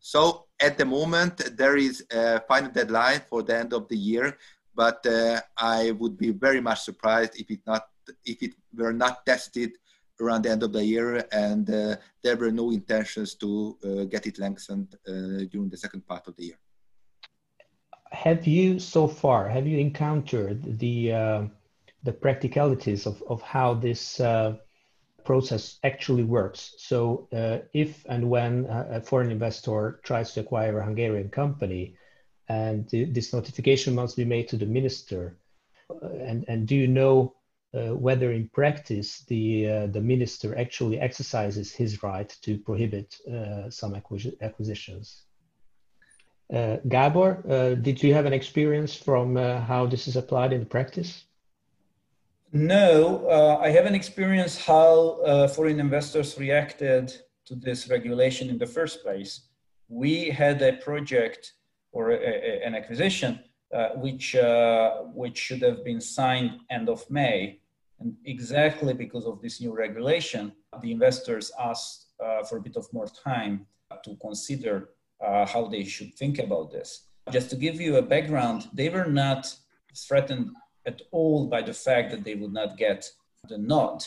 So 0.00 0.46
at 0.60 0.78
the 0.78 0.84
moment, 0.84 1.56
there 1.56 1.76
is 1.76 2.04
a 2.10 2.40
final 2.40 2.70
deadline 2.70 3.22
for 3.28 3.42
the 3.42 3.56
end 3.56 3.72
of 3.72 3.88
the 3.88 3.96
year, 3.96 4.38
but 4.74 5.04
uh, 5.06 5.40
I 5.56 5.92
would 5.92 6.16
be 6.16 6.30
very 6.30 6.60
much 6.60 6.82
surprised 6.82 7.38
if 7.38 7.50
it 7.50 7.60
not 7.66 7.88
if 8.24 8.42
it 8.42 8.54
were 8.74 8.92
not 8.92 9.26
tested 9.26 9.72
around 10.20 10.42
the 10.42 10.50
end 10.50 10.62
of 10.62 10.72
the 10.72 10.84
year 10.84 11.24
and 11.32 11.70
uh, 11.70 11.96
there 12.22 12.36
were 12.36 12.50
no 12.50 12.70
intentions 12.70 13.34
to 13.34 13.76
uh, 13.84 14.04
get 14.04 14.26
it 14.26 14.38
lengthened 14.38 14.94
uh, 15.06 15.44
during 15.52 15.68
the 15.68 15.76
second 15.76 16.06
part 16.06 16.26
of 16.26 16.36
the 16.36 16.44
year. 16.44 16.58
Have 18.10 18.46
you 18.46 18.78
so 18.78 19.06
far 19.06 19.48
have 19.48 19.66
you 19.66 19.78
encountered 19.78 20.78
the 20.78 21.12
uh, 21.12 21.42
the 22.04 22.12
practicalities 22.12 23.06
of, 23.06 23.22
of 23.28 23.42
how 23.42 23.74
this 23.74 24.20
uh, 24.20 24.56
process 25.24 25.78
actually 25.84 26.24
works. 26.24 26.74
So 26.78 27.28
if 27.74 28.06
and 28.08 28.30
when 28.30 28.64
a 28.70 29.00
foreign 29.02 29.30
investor 29.30 30.00
tries 30.02 30.32
to 30.32 30.40
acquire 30.40 30.78
a 30.78 30.84
Hungarian 30.84 31.28
company, 31.28 31.96
and 32.48 32.88
this 32.88 33.34
notification 33.34 33.94
must 33.94 34.16
be 34.16 34.24
made 34.24 34.48
to 34.48 34.56
the 34.56 34.64
minister, 34.64 35.36
and, 36.30 36.46
and 36.48 36.66
do 36.66 36.74
you 36.74 36.88
know 36.88 37.34
uh, 37.74 37.94
whether 37.94 38.32
in 38.32 38.48
practice 38.48 39.20
the, 39.28 39.68
uh, 39.68 39.86
the 39.88 40.00
minister 40.00 40.58
actually 40.58 40.98
exercises 40.98 41.72
his 41.72 42.02
right 42.02 42.34
to 42.42 42.58
prohibit 42.58 43.16
uh, 43.30 43.68
some 43.70 43.94
acquis 43.94 44.34
acquisitions? 44.40 45.24
Uh, 46.52 46.78
Gabor, 46.88 47.76
did 47.82 48.02
you 48.02 48.14
have 48.14 48.24
an 48.24 48.32
experience 48.32 48.94
from 48.94 49.36
how 49.36 49.84
this 49.84 50.08
is 50.08 50.16
applied 50.16 50.54
in 50.54 50.64
practice? 50.64 51.26
No, 52.52 53.26
uh, 53.28 53.58
I 53.62 53.68
haven't 53.68 53.94
experienced 53.94 54.62
how 54.62 55.20
uh, 55.20 55.48
foreign 55.48 55.80
investors 55.80 56.38
reacted 56.38 57.12
to 57.44 57.54
this 57.54 57.90
regulation 57.90 58.48
in 58.48 58.56
the 58.56 58.66
first 58.66 59.02
place. 59.02 59.48
We 59.88 60.30
had 60.30 60.62
a 60.62 60.72
project 60.74 61.52
or 61.92 62.10
a, 62.10 62.16
a, 62.16 62.66
an 62.66 62.74
acquisition 62.74 63.34
uh, 63.34 63.47
which 63.96 64.34
uh, 64.34 65.02
which 65.14 65.38
should 65.38 65.62
have 65.62 65.84
been 65.84 66.00
signed 66.00 66.60
end 66.70 66.88
of 66.88 67.08
May, 67.10 67.60
and 68.00 68.14
exactly 68.24 68.94
because 68.94 69.26
of 69.26 69.40
this 69.42 69.60
new 69.60 69.74
regulation, 69.74 70.52
the 70.82 70.92
investors 70.92 71.52
asked 71.58 72.06
uh, 72.24 72.42
for 72.44 72.58
a 72.58 72.60
bit 72.60 72.76
of 72.76 72.86
more 72.92 73.08
time 73.08 73.66
to 74.04 74.16
consider 74.16 74.90
uh, 75.24 75.46
how 75.46 75.66
they 75.66 75.84
should 75.84 76.14
think 76.14 76.38
about 76.38 76.70
this. 76.70 77.08
Just 77.30 77.50
to 77.50 77.56
give 77.56 77.80
you 77.80 77.96
a 77.96 78.02
background, 78.02 78.68
they 78.72 78.88
were 78.88 79.06
not 79.06 79.54
threatened 79.94 80.50
at 80.86 81.02
all 81.10 81.46
by 81.46 81.60
the 81.62 81.74
fact 81.74 82.10
that 82.10 82.24
they 82.24 82.34
would 82.34 82.52
not 82.52 82.78
get 82.78 83.10
the 83.48 83.58
nod. 83.58 84.04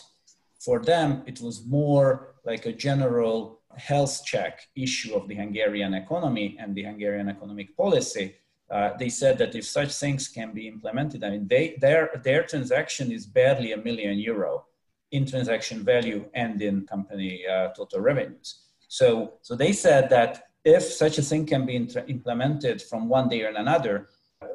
For 0.60 0.80
them, 0.80 1.24
it 1.26 1.42
was 1.42 1.66
more 1.66 2.36
like 2.46 2.66
a 2.66 2.74
general 2.74 3.62
health 3.78 4.24
check 4.26 4.68
issue 4.76 5.14
of 5.16 5.28
the 5.28 5.36
Hungarian 5.36 5.94
economy 5.94 6.58
and 6.60 6.76
the 6.76 6.84
Hungarian 6.84 7.30
economic 7.30 7.76
policy. 7.76 8.36
Uh, 8.72 8.92
they 8.98 9.10
said 9.10 9.38
that 9.38 9.54
if 9.54 9.66
such 9.66 9.94
things 9.94 10.28
can 10.28 10.54
be 10.54 10.68
implemented, 10.68 11.24
I 11.24 11.32
mean, 11.32 11.48
they, 11.48 11.76
their, 11.82 12.10
their 12.24 12.44
transaction 12.44 13.12
is 13.12 13.26
barely 13.26 13.74
a 13.74 13.78
million 13.78 14.18
euro 14.18 14.66
in 15.12 15.26
transaction 15.26 15.84
value 15.84 16.26
and 16.34 16.62
in 16.62 16.88
company 16.88 17.46
uh, 17.46 17.70
total 17.70 18.00
revenues. 18.00 18.62
So, 18.88 19.34
so 19.42 19.56
they 19.56 19.74
said 19.74 20.10
that 20.10 20.48
if 20.64 20.84
such 20.84 21.18
a 21.18 21.22
thing 21.22 21.46
can 21.46 21.66
be 21.66 21.76
implemented 21.76 22.82
from 22.82 23.10
one 23.10 23.28
day 23.28 23.44
or 23.44 23.50
another, 23.50 24.08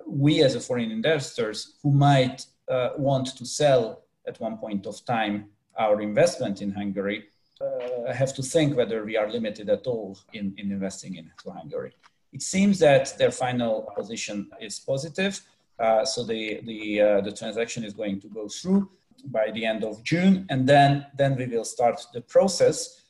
we 0.06 0.42
as 0.42 0.54
a 0.54 0.60
foreign 0.60 0.90
investors 0.90 1.74
who 1.82 1.90
might 1.90 2.46
uh, 2.70 2.90
want 2.96 3.36
to 3.36 3.44
sell 3.44 4.02
at 4.26 4.40
one 4.40 4.56
point 4.56 4.86
of 4.86 5.04
time 5.04 5.46
our 5.78 6.00
investment 6.00 6.62
in 6.62 6.70
Hungary 6.72 7.24
uh, 7.60 8.12
have 8.12 8.34
to 8.34 8.42
think 8.42 8.76
whether 8.76 9.04
we 9.04 9.16
are 9.16 9.30
limited 9.30 9.68
at 9.68 9.86
all 9.86 10.18
in, 10.32 10.54
in 10.56 10.72
investing 10.72 11.16
into 11.16 11.50
Hungary. 11.50 11.92
It 12.36 12.42
seems 12.42 12.78
that 12.80 13.16
their 13.16 13.30
final 13.30 13.90
position 13.96 14.50
is 14.60 14.78
positive. 14.78 15.40
Uh, 15.78 16.04
so 16.04 16.22
the, 16.22 16.60
the, 16.64 17.00
uh, 17.00 17.20
the 17.22 17.32
transaction 17.32 17.82
is 17.82 17.94
going 17.94 18.20
to 18.20 18.28
go 18.28 18.46
through 18.46 18.90
by 19.24 19.50
the 19.54 19.64
end 19.64 19.82
of 19.82 20.04
June, 20.04 20.44
and 20.50 20.68
then, 20.68 21.06
then 21.16 21.34
we 21.34 21.46
will 21.46 21.64
start 21.64 21.98
the 22.12 22.20
process. 22.20 23.06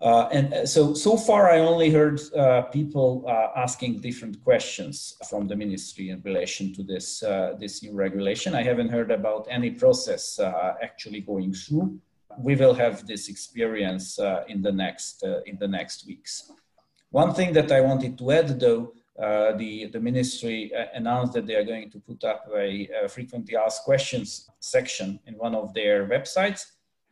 Uh, 0.00 0.28
and 0.32 0.52
uh, 0.52 0.66
so, 0.66 0.94
so 0.94 1.16
far, 1.16 1.48
I 1.48 1.60
only 1.60 1.90
heard 1.90 2.20
uh, 2.36 2.62
people 2.78 3.24
uh, 3.28 3.50
asking 3.54 4.00
different 4.00 4.42
questions 4.42 5.16
from 5.30 5.46
the 5.46 5.54
ministry 5.54 6.10
in 6.10 6.20
relation 6.24 6.74
to 6.74 6.82
this 6.82 7.22
this 7.60 7.84
new 7.84 7.94
regulation. 7.94 8.52
I 8.52 8.64
haven't 8.64 8.88
heard 8.88 9.12
about 9.12 9.46
any 9.48 9.70
process 9.70 10.40
actually 10.82 11.20
going 11.20 11.52
through. 11.54 12.00
We 12.36 12.56
will 12.56 12.74
have 12.74 13.06
this 13.06 13.28
experience 13.28 14.18
in 14.48 14.60
the 14.60 14.72
next 14.72 15.22
in 15.46 15.56
the 15.60 15.68
next 15.68 16.04
weeks. 16.08 16.50
One 17.22 17.32
thing 17.38 17.52
that 17.58 17.70
I 17.70 17.80
wanted 17.80 18.18
to 18.18 18.24
add, 18.38 18.48
though, 18.64 18.92
the 19.60 19.72
the 19.94 20.00
ministry 20.10 20.58
announced 21.00 21.32
that 21.34 21.46
they 21.46 21.56
are 21.60 21.68
going 21.72 21.90
to 21.94 21.98
put 22.08 22.20
up 22.24 22.42
a, 22.64 22.88
a 23.04 23.08
frequently 23.08 23.54
asked 23.64 23.82
questions 23.90 24.28
section 24.60 25.08
in 25.28 25.34
one 25.46 25.54
of 25.54 25.72
their 25.78 25.96
websites 26.14 26.62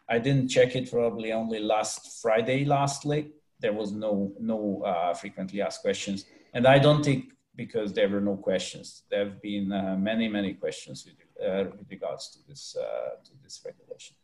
I 0.08 0.18
didn't 0.18 0.48
check 0.48 0.76
it 0.76 0.90
probably 0.90 1.32
only 1.32 1.58
last 1.58 2.20
Friday. 2.20 2.64
Lastly, 2.64 3.30
there 3.60 3.72
was 3.72 3.92
no 3.92 4.32
no 4.38 4.82
uh, 4.84 5.14
frequently 5.14 5.62
asked 5.62 5.82
questions, 5.82 6.26
and 6.52 6.66
I 6.66 6.78
don't 6.78 7.02
think 7.02 7.32
because 7.54 7.92
there 7.92 8.08
were 8.08 8.20
no 8.20 8.36
questions. 8.36 9.04
There 9.10 9.24
have 9.24 9.40
been 9.40 9.72
uh, 9.72 9.96
many 9.98 10.28
many 10.28 10.52
questions 10.54 11.06
with, 11.06 11.16
uh, 11.46 11.70
with 11.78 11.88
regards 11.90 12.28
to 12.32 12.38
this 12.48 12.76
uh, 12.76 13.16
to 13.24 13.30
this 13.42 13.62
regulation. 13.64 14.16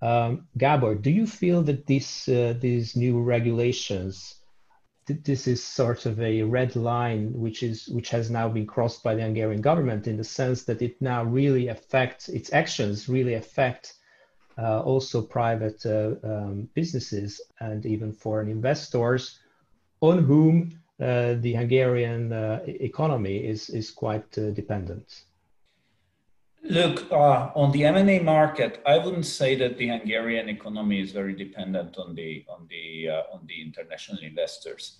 Um, 0.00 0.46
Gabor, 0.56 0.94
do 0.94 1.10
you 1.10 1.26
feel 1.26 1.62
that 1.62 1.86
these 1.86 2.28
uh, 2.28 2.54
these 2.60 2.96
new 2.96 3.20
regulations 3.20 4.34
this 5.24 5.46
is 5.46 5.64
sort 5.64 6.04
of 6.04 6.20
a 6.20 6.42
red 6.42 6.76
line 6.76 7.32
which 7.32 7.62
is 7.62 7.88
which 7.88 8.10
has 8.10 8.30
now 8.30 8.46
been 8.46 8.66
crossed 8.66 9.02
by 9.02 9.14
the 9.14 9.22
Hungarian 9.22 9.62
government 9.62 10.06
in 10.06 10.18
the 10.18 10.24
sense 10.24 10.64
that 10.64 10.82
it 10.82 11.00
now 11.00 11.24
really 11.24 11.68
affects 11.68 12.28
its 12.28 12.52
actions 12.52 13.08
really 13.08 13.34
affect 13.34 13.94
uh, 14.58 14.80
also 14.80 15.22
private 15.22 15.86
uh, 15.86 16.14
um, 16.24 16.68
businesses 16.74 17.40
and 17.60 17.86
even 17.86 18.12
foreign 18.12 18.48
investors 18.48 19.38
on 20.00 20.24
whom 20.24 20.72
uh, 21.00 21.34
the 21.38 21.54
Hungarian 21.54 22.32
economy 22.66 23.36
is, 23.36 23.70
is 23.70 23.92
quite 23.92 24.28
dependent. 24.32 25.22
Look, 26.62 27.10
uh, 27.10 27.50
on 27.54 27.72
the 27.72 27.84
M&A 27.84 28.18
market, 28.18 28.82
I 28.84 28.98
wouldn't 28.98 29.26
say 29.26 29.54
that 29.56 29.78
the 29.78 29.88
Hungarian 29.88 30.48
economy 30.48 31.00
is 31.00 31.12
very 31.12 31.34
dependent 31.34 31.96
on 31.96 32.14
the 32.14 32.44
on 32.48 32.66
the 32.68 33.08
uh, 33.08 33.34
on 33.34 33.46
the 33.46 33.62
international 33.62 34.18
investors. 34.22 34.98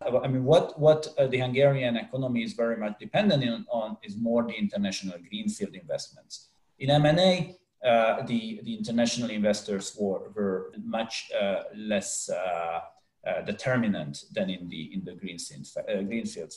I 0.00 0.28
mean, 0.28 0.44
what 0.44 0.78
what 0.80 1.08
uh, 1.18 1.26
the 1.26 1.38
Hungarian 1.38 1.96
economy 1.96 2.42
is 2.42 2.54
very 2.54 2.76
much 2.76 2.98
dependent 2.98 3.44
on, 3.44 3.66
on, 3.70 3.98
is 4.02 4.16
more 4.16 4.42
the 4.44 4.54
international 4.54 5.18
greenfield 5.28 5.74
investments. 5.74 6.48
In 6.78 6.88
M&A, 6.90 7.60
uh, 7.84 8.22
the, 8.22 8.60
the 8.64 8.74
international 8.74 9.30
investors 9.30 9.96
were, 9.98 10.30
were 10.34 10.72
much 10.84 11.30
uh, 11.38 11.62
less 11.74 12.28
uh, 12.30 12.80
uh 13.26 13.42
determinant 13.42 14.24
than 14.32 14.48
in 14.48 14.68
the, 14.68 14.94
in 14.94 15.04
the 15.04 15.12
greenfield, 15.12 15.66
uh, 15.76 16.02
greenfield 16.02 16.52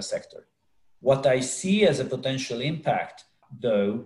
sector. 0.00 0.46
What 1.00 1.26
I 1.26 1.40
see 1.40 1.86
as 1.86 2.00
a 2.00 2.04
potential 2.04 2.60
impact, 2.60 3.24
though, 3.60 4.04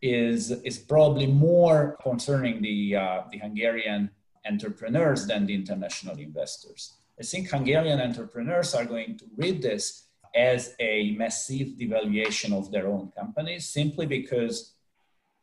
is, 0.00 0.50
is 0.62 0.78
probably 0.78 1.26
more 1.26 1.96
concerning 2.02 2.62
the, 2.62 2.96
uh, 2.96 3.22
the 3.30 3.38
Hungarian 3.38 4.10
entrepreneurs 4.46 5.26
than 5.26 5.46
the 5.46 5.54
international 5.54 6.18
investors. 6.18 6.94
I 7.18 7.24
think 7.24 7.50
Hungarian 7.50 8.00
entrepreneurs 8.00 8.74
are 8.74 8.84
going 8.84 9.18
to 9.18 9.24
read 9.36 9.60
this 9.60 10.04
as 10.34 10.74
a 10.78 11.12
massive 11.12 11.68
devaluation 11.78 12.52
of 12.52 12.70
their 12.70 12.86
own 12.86 13.10
companies 13.16 13.68
simply 13.68 14.06
because 14.06 14.74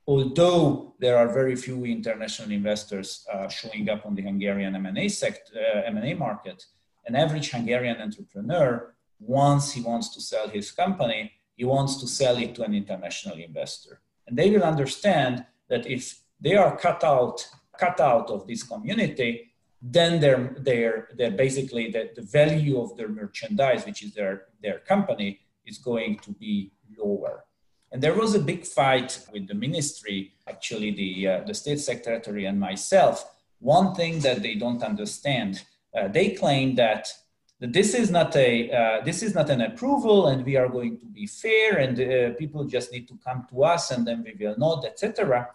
although 0.08 0.94
there 1.00 1.18
are 1.18 1.28
very 1.28 1.56
few 1.56 1.84
international 1.86 2.52
investors 2.52 3.26
uh, 3.34 3.48
showing 3.50 3.90
up 3.90 4.06
on 4.06 4.16
the 4.16 4.22
Hungarian 4.22 4.76
M&A, 4.76 5.10
sect, 5.10 5.52
uh, 5.56 5.82
M&A 5.86 6.14
market, 6.14 6.64
an 7.08 7.16
average 7.16 7.52
Hungarian 7.52 8.00
entrepreneur, 8.02 8.94
once 9.20 9.72
he 9.74 9.82
wants 9.82 10.10
to 10.10 10.22
sell 10.22 10.48
his 10.48 10.72
company, 10.72 11.32
he 11.56 11.66
wants 11.66 11.98
to 12.02 12.08
sell 12.08 12.38
it 12.38 12.56
to 12.56 12.64
an 12.64 12.74
international 12.74 13.38
investor. 13.38 14.02
And 14.28 14.38
they 14.38 14.50
will 14.50 14.64
understand 14.64 15.46
that 15.70 15.86
if 15.90 16.20
they 16.40 16.56
are 16.56 16.78
cut 16.78 17.04
out, 17.04 17.48
cut 17.78 18.00
out 18.00 18.30
of 18.30 18.46
this 18.48 18.64
community, 18.64 19.54
then 19.82 20.20
they're, 20.20 20.56
they're, 20.60 21.10
they're 21.16 21.32
basically 21.32 21.92
the, 21.92 22.10
the 22.16 22.22
value 22.22 22.80
of 22.80 22.98
their 22.98 23.10
merchandise, 23.10 23.86
which 23.86 24.04
is 24.04 24.14
their, 24.14 24.46
their 24.62 24.80
company, 24.80 25.40
is 25.66 25.78
going 25.78 26.20
to 26.20 26.32
be 26.32 26.72
lower. 26.98 27.46
And 27.92 28.02
there 28.02 28.16
was 28.16 28.36
a 28.36 28.40
big 28.40 28.66
fight 28.66 29.26
with 29.32 29.48
the 29.48 29.54
ministry, 29.54 30.34
actually, 30.48 30.92
the, 30.92 31.28
uh, 31.28 31.44
the 31.46 31.54
state 31.54 31.80
secretary 31.80 32.46
and 32.46 32.60
myself. 32.60 33.32
One 33.60 33.96
thing 33.96 34.20
that 34.20 34.42
they 34.42 34.56
don't 34.56 34.84
understand, 34.84 35.64
uh, 35.98 36.08
they 36.08 36.32
claim 36.32 36.76
that, 36.76 37.14
that 37.60 37.74
this 37.74 37.94
is 37.94 38.12
not 38.12 38.36
a 38.36 38.72
uh, 38.72 39.04
this 39.04 39.24
is 39.24 39.34
not 39.34 39.50
an 39.50 39.62
approval, 39.62 40.28
and 40.28 40.46
we 40.46 40.56
are 40.58 40.70
going 40.70 40.98
to 41.00 41.06
be 41.06 41.26
fair, 41.26 41.78
and 41.78 42.00
uh, 42.00 42.36
people 42.38 42.66
just 42.66 42.92
need 42.92 43.08
to 43.08 43.18
come 43.26 43.46
to 43.50 43.64
us, 43.64 43.92
and 43.92 44.06
then 44.06 44.24
we 44.24 44.36
will 44.40 44.56
nod, 44.58 44.86
etc. 44.86 45.50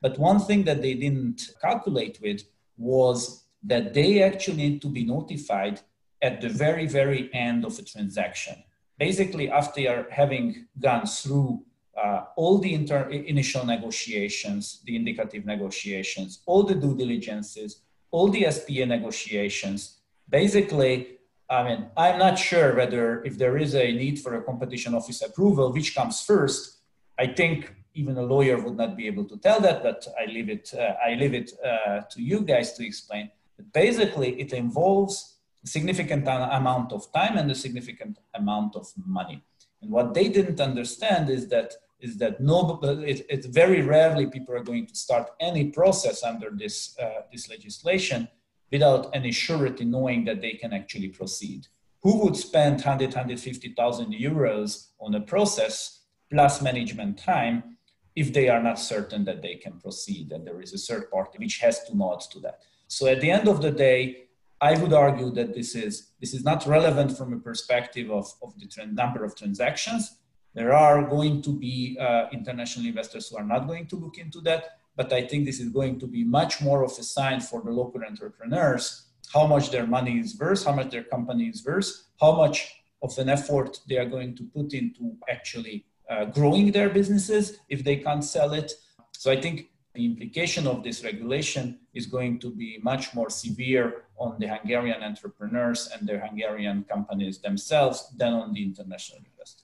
But 0.00 0.18
one 0.18 0.40
thing 0.40 0.64
that 0.64 0.82
they 0.82 0.94
didn't 0.94 1.50
calculate 1.60 2.18
with 2.22 2.42
was 2.76 3.44
that 3.62 3.94
they 3.94 4.22
actually 4.22 4.56
need 4.56 4.82
to 4.82 4.88
be 4.88 5.04
notified 5.04 5.80
at 6.20 6.40
the 6.40 6.48
very, 6.48 6.86
very 6.86 7.30
end 7.32 7.64
of 7.64 7.78
a 7.78 7.82
transaction. 7.82 8.56
Basically, 8.98 9.50
after 9.50 10.06
having 10.10 10.66
gone 10.78 11.06
through 11.06 11.62
uh, 12.02 12.24
all 12.36 12.58
the 12.58 12.74
inter- 12.74 13.08
initial 13.08 13.66
negotiations, 13.66 14.80
the 14.86 14.96
indicative 14.96 15.44
negotiations, 15.44 16.40
all 16.46 16.62
the 16.62 16.74
due 16.74 16.96
diligences, 16.96 17.82
all 18.10 18.28
the 18.28 18.50
SPA 18.50 18.84
negotiations. 18.86 19.98
Basically, 20.28 21.18
I 21.52 21.62
mean, 21.68 21.86
I'm 21.98 22.18
not 22.18 22.38
sure 22.38 22.74
whether 22.74 23.22
if 23.24 23.36
there 23.36 23.58
is 23.58 23.74
a 23.74 23.92
need 23.92 24.18
for 24.20 24.34
a 24.36 24.42
competition 24.42 24.94
office 24.94 25.20
approval, 25.20 25.70
which 25.70 25.94
comes 25.94 26.22
first. 26.22 26.78
I 27.18 27.26
think 27.26 27.74
even 27.94 28.16
a 28.16 28.22
lawyer 28.22 28.58
would 28.58 28.76
not 28.76 28.96
be 28.96 29.06
able 29.06 29.26
to 29.26 29.36
tell 29.36 29.60
that, 29.60 29.82
but 29.82 30.06
I 30.18 30.24
leave 30.24 30.48
it. 30.48 30.72
Uh, 30.72 30.94
I 31.06 31.14
leave 31.14 31.34
it 31.34 31.52
uh, 31.62 32.00
to 32.12 32.22
you 32.22 32.40
guys 32.40 32.72
to 32.74 32.86
explain. 32.86 33.30
But 33.58 33.70
basically, 33.74 34.40
it 34.40 34.54
involves 34.54 35.36
a 35.62 35.66
significant 35.66 36.26
amount 36.26 36.90
of 36.90 37.12
time 37.12 37.36
and 37.36 37.50
a 37.50 37.54
significant 37.54 38.18
amount 38.34 38.74
of 38.74 38.90
money. 39.06 39.42
And 39.82 39.90
what 39.90 40.14
they 40.14 40.28
didn't 40.28 40.60
understand 40.60 41.28
is 41.28 41.48
that 41.48 41.74
is 42.00 42.16
that 42.16 42.40
no, 42.40 42.80
it, 42.82 43.26
it's 43.28 43.46
very 43.46 43.82
rarely 43.82 44.26
people 44.26 44.54
are 44.54 44.64
going 44.64 44.86
to 44.86 44.96
start 44.96 45.30
any 45.38 45.64
process 45.70 46.24
under 46.24 46.50
this 46.50 46.96
uh, 46.98 47.22
this 47.30 47.50
legislation 47.50 48.26
without 48.72 49.10
any 49.14 49.30
surety 49.30 49.84
knowing 49.84 50.24
that 50.24 50.40
they 50.40 50.52
can 50.52 50.72
actually 50.72 51.08
proceed. 51.08 51.66
Who 52.02 52.24
would 52.24 52.36
spend 52.36 52.76
100, 52.76 53.10
150,000 53.10 54.12
euros 54.12 54.88
on 54.98 55.14
a 55.14 55.20
process 55.20 56.00
plus 56.30 56.62
management 56.62 57.18
time 57.18 57.76
if 58.16 58.32
they 58.32 58.48
are 58.48 58.62
not 58.62 58.78
certain 58.78 59.24
that 59.26 59.42
they 59.42 59.56
can 59.56 59.78
proceed 59.78 60.32
and 60.32 60.46
there 60.46 60.60
is 60.60 60.74
a 60.74 60.78
third 60.78 61.10
party 61.10 61.38
which 61.38 61.58
has 61.58 61.84
to 61.84 61.96
nod 61.96 62.22
to 62.32 62.40
that? 62.40 62.60
So 62.88 63.06
at 63.06 63.20
the 63.20 63.30
end 63.30 63.46
of 63.46 63.62
the 63.62 63.70
day, 63.70 64.24
I 64.60 64.78
would 64.78 64.92
argue 64.92 65.30
that 65.32 65.54
this 65.54 65.74
is, 65.74 66.12
this 66.20 66.32
is 66.32 66.44
not 66.44 66.66
relevant 66.66 67.16
from 67.16 67.32
a 67.32 67.38
perspective 67.38 68.10
of, 68.10 68.32
of 68.42 68.54
the 68.58 68.68
number 68.86 69.24
of 69.24 69.36
transactions. 69.36 70.18
There 70.54 70.72
are 70.72 71.02
going 71.08 71.42
to 71.42 71.50
be 71.50 71.98
uh, 72.00 72.26
international 72.32 72.86
investors 72.86 73.28
who 73.28 73.36
are 73.38 73.44
not 73.44 73.66
going 73.66 73.86
to 73.88 73.96
look 73.96 74.18
into 74.18 74.40
that, 74.42 74.78
but 74.96 75.12
I 75.12 75.26
think 75.26 75.44
this 75.44 75.60
is 75.60 75.70
going 75.70 75.98
to 76.00 76.06
be 76.06 76.24
much 76.24 76.60
more 76.60 76.82
of 76.84 76.92
a 76.92 77.02
sign 77.02 77.40
for 77.40 77.62
the 77.62 77.70
local 77.70 78.02
entrepreneurs 78.04 79.12
how 79.32 79.46
much 79.46 79.70
their 79.70 79.86
money 79.86 80.18
is 80.18 80.38
worth, 80.38 80.64
how 80.64 80.72
much 80.72 80.90
their 80.90 81.04
company 81.04 81.44
is 81.44 81.64
worth, 81.64 81.90
how 82.20 82.32
much 82.32 82.82
of 83.02 83.16
an 83.18 83.28
effort 83.28 83.80
they 83.88 83.96
are 83.96 84.04
going 84.04 84.36
to 84.36 84.44
put 84.54 84.74
into 84.74 85.16
actually 85.28 85.86
uh, 86.10 86.26
growing 86.26 86.70
their 86.70 86.90
businesses 86.90 87.58
if 87.68 87.82
they 87.82 87.96
can't 87.96 88.24
sell 88.24 88.52
it. 88.52 88.72
So 89.12 89.30
I 89.30 89.40
think 89.40 89.70
the 89.94 90.04
implication 90.04 90.66
of 90.66 90.82
this 90.82 91.04
regulation 91.04 91.78
is 91.94 92.06
going 92.06 92.38
to 92.40 92.50
be 92.50 92.78
much 92.82 93.14
more 93.14 93.30
severe 93.30 94.04
on 94.18 94.36
the 94.38 94.46
Hungarian 94.46 95.02
entrepreneurs 95.02 95.88
and 95.92 96.06
their 96.06 96.20
Hungarian 96.20 96.84
companies 96.84 97.38
themselves 97.38 98.08
than 98.16 98.32
on 98.32 98.52
the 98.52 98.62
international 98.62 99.20
investors. 99.30 99.61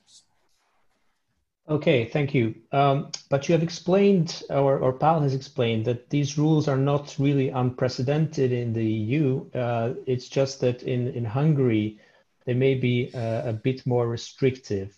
Okay, 1.69 2.07
thank 2.07 2.33
you. 2.33 2.55
Um, 2.73 3.11
but 3.29 3.47
you 3.47 3.53
have 3.53 3.63
explained, 3.63 4.43
or, 4.49 4.79
or 4.79 4.95
Paul 4.95 5.21
has 5.21 5.35
explained, 5.35 5.85
that 5.85 6.09
these 6.09 6.39
rules 6.39 6.67
are 6.67 6.79
not 6.79 7.15
really 7.19 7.51
unprecedented 7.51 8.53
in 8.53 8.73
the 8.73 8.85
EU. 8.87 9.51
Uh, 9.51 9.93
it's 10.07 10.29
just 10.29 10.61
that 10.61 10.83
in, 10.83 11.09
in 11.09 11.27
Hungary, 11.27 12.01
they 12.47 12.55
may 12.55 12.75
be 12.75 13.11
uh, 13.15 13.51
a 13.51 13.53
bit 13.53 13.87
more 13.87 14.09
restrictive. 14.09 14.97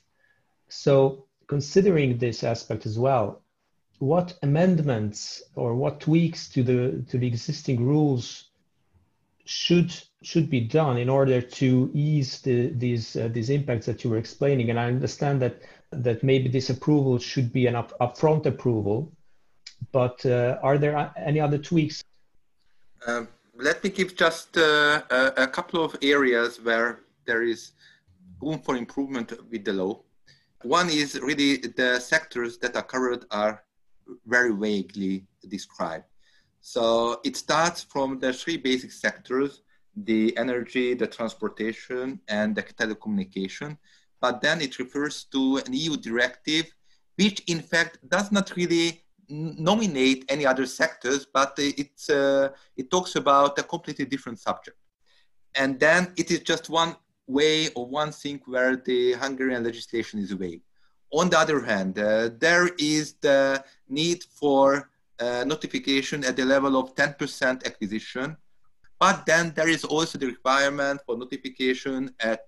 So, 0.69 1.27
considering 1.49 2.19
this 2.19 2.45
aspect 2.45 2.87
as 2.87 2.97
well, 2.97 3.43
what 3.99 4.39
amendments 4.45 5.43
or 5.57 5.75
what 5.75 6.01
tweaks 6.01 6.49
to 6.51 6.63
the 6.63 7.05
to 7.11 7.19
the 7.19 7.27
existing 7.27 7.85
rules 7.85 8.51
should 9.45 9.93
should 10.23 10.49
be 10.49 10.61
done 10.61 10.97
in 10.97 11.09
order 11.09 11.41
to 11.41 11.91
ease 11.93 12.41
the, 12.41 12.69
these 12.69 13.17
uh, 13.17 13.29
these 13.29 13.51
impacts 13.51 13.87
that 13.87 14.03
you 14.03 14.11
were 14.11 14.17
explaining 14.17 14.71
and 14.71 14.79
i 14.79 14.87
understand 14.87 15.43
that 15.43 15.61
that 15.93 16.23
maybe 16.23 16.49
this 16.49 16.71
approval 16.71 17.19
should 17.19 17.53
be 17.53 17.67
an 17.67 17.75
up, 17.77 17.93
upfront 18.01 18.47
approval 18.47 19.13
but 19.93 20.25
uh, 20.27 20.59
are 20.63 20.79
there 20.79 21.13
any 21.17 21.41
other 21.41 21.59
tweaks 21.59 22.03
um, 23.07 23.29
let 23.57 23.83
me 23.83 23.91
give 23.91 24.17
just 24.17 24.57
uh, 24.57 25.03
a, 25.11 25.33
a 25.39 25.47
couple 25.47 25.85
of 25.85 25.97
areas 26.03 26.61
where 26.63 27.01
there 27.27 27.43
is 27.43 27.73
room 28.41 28.59
for 28.59 28.77
improvement 28.77 29.33
with 29.51 29.65
the 29.65 29.73
law 29.73 30.01
one 30.63 30.91
is 30.91 31.19
really 31.21 31.57
the 31.57 31.99
sectors 32.01 32.59
that 32.59 32.77
are 32.77 32.83
covered 32.83 33.25
are 33.31 33.65
very 34.27 34.53
vaguely 34.53 35.27
described. 35.49 36.05
So 36.61 37.21
it 37.25 37.37
starts 37.37 37.83
from 37.83 38.19
the 38.19 38.33
three 38.33 38.59
basic 38.59 38.93
sectors, 38.93 39.63
the 39.97 40.37
energy, 40.37 40.95
the 40.95 41.07
transportation, 41.07 42.21
and 42.29 42.55
the 42.55 42.63
telecommunication. 42.63 43.79
But 44.21 44.41
then 44.41 44.61
it 44.61 44.79
refers 44.79 45.25
to 45.33 45.63
an 45.67 45.73
EU 45.73 45.97
directive, 45.97 46.67
which 47.17 47.41
in 47.47 47.61
fact 47.61 47.99
does 48.09 48.31
not 48.31 48.55
really 48.57 49.03
nominate 49.29 50.25
any 50.29 50.45
other 50.45 50.67
sectors, 50.67 51.27
but 51.33 51.55
it's, 51.59 52.11
uh, 52.11 52.51
it 52.77 52.91
talks 52.91 53.15
about 53.17 53.59
a 53.59 53.63
completely 53.63 54.05
different 54.05 54.39
subject. 54.39 54.77
And 55.55 55.79
then 55.79 56.13
it 56.17 56.31
is 56.31 56.41
just 56.41 56.69
one 56.69 56.97
way 57.27 57.69
or 57.71 57.87
one 57.87 58.13
thing 58.13 58.41
where 58.47 58.77
the 58.77 59.13
Hungarian 59.13 59.63
legislation 59.65 60.21
is 60.21 60.33
vague. 60.33 60.63
On 61.13 61.29
the 61.29 61.39
other 61.39 61.61
hand, 61.61 61.99
uh, 61.99 62.31
there 62.39 62.71
is 62.79 63.15
the 63.21 63.65
need 63.89 64.25
for 64.25 64.91
uh, 65.19 65.45
notification 65.47 66.25
at 66.25 66.37
the 66.37 66.45
level 66.45 66.77
of 66.77 66.95
10% 66.95 67.67
acquisition, 67.67 68.37
but 68.99 69.27
then 69.27 69.53
there 69.55 69.69
is 69.69 69.85
also 69.85 70.19
the 70.19 70.27
requirement 70.27 71.01
for 71.07 71.17
notification 71.17 72.15
at 72.21 72.45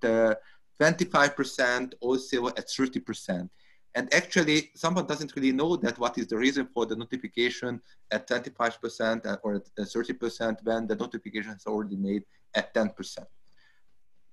25%, 0.83 1.93
uh, 1.93 1.97
also 2.01 2.49
at 2.49 2.67
30%. 2.69 3.49
And 3.95 4.13
actually, 4.15 4.71
someone 4.75 5.07
doesn't 5.07 5.35
really 5.37 5.53
know 5.53 5.77
that 5.77 5.99
what 5.99 6.17
is 6.17 6.27
the 6.27 6.39
reason 6.39 6.67
for 6.75 6.87
the 6.87 6.97
notification 6.97 7.81
at 8.11 8.29
25% 8.29 9.39
or 9.43 9.55
at 9.57 9.67
30% 9.77 10.65
when 10.65 10.87
the 10.87 10.97
notification 10.97 11.53
is 11.53 11.67
already 11.67 11.97
made 11.97 12.25
at 12.55 12.73
10% 12.75 13.27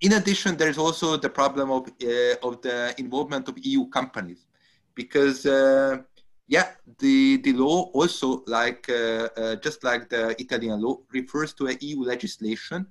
in 0.02 0.14
addition, 0.14 0.56
there 0.56 0.70
is 0.70 0.78
also 0.78 1.18
the 1.18 1.30
problem 1.30 1.72
of, 1.72 1.88
uh, 1.88 2.36
of 2.48 2.62
the 2.62 2.96
involvement 2.98 3.48
of 3.50 3.58
EU 3.58 3.88
companies, 3.90 4.48
because 4.96 5.46
uh, 5.46 5.98
yeah, 6.48 6.72
the, 7.00 7.38
the 7.38 7.54
law 7.54 7.92
also, 7.94 8.44
like 8.48 8.90
uh, 8.90 9.30
uh, 9.36 9.56
just 9.58 9.84
like 9.84 10.10
the 10.10 10.30
Italian 10.42 10.82
law, 10.82 10.98
refers 11.12 11.54
to 11.54 11.68
a 11.68 11.78
EU 11.82 12.02
legislation, 12.02 12.88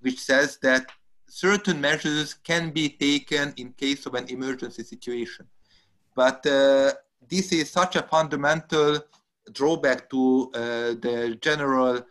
which 0.00 0.20
says 0.20 0.58
that 0.62 0.90
certain 1.32 1.80
measures 1.80 2.34
can 2.34 2.70
be 2.70 2.90
taken 2.90 3.54
in 3.56 3.72
case 3.72 4.04
of 4.04 4.14
an 4.14 4.28
emergency 4.28 4.82
situation. 4.82 5.46
But 6.14 6.44
uh, 6.46 6.92
this 7.26 7.52
is 7.52 7.70
such 7.70 7.96
a 7.96 8.02
fundamental 8.02 8.98
drawback 9.50 10.10
to 10.10 10.50
uh, 10.54 10.58
the 11.06 11.38
general 11.40 12.04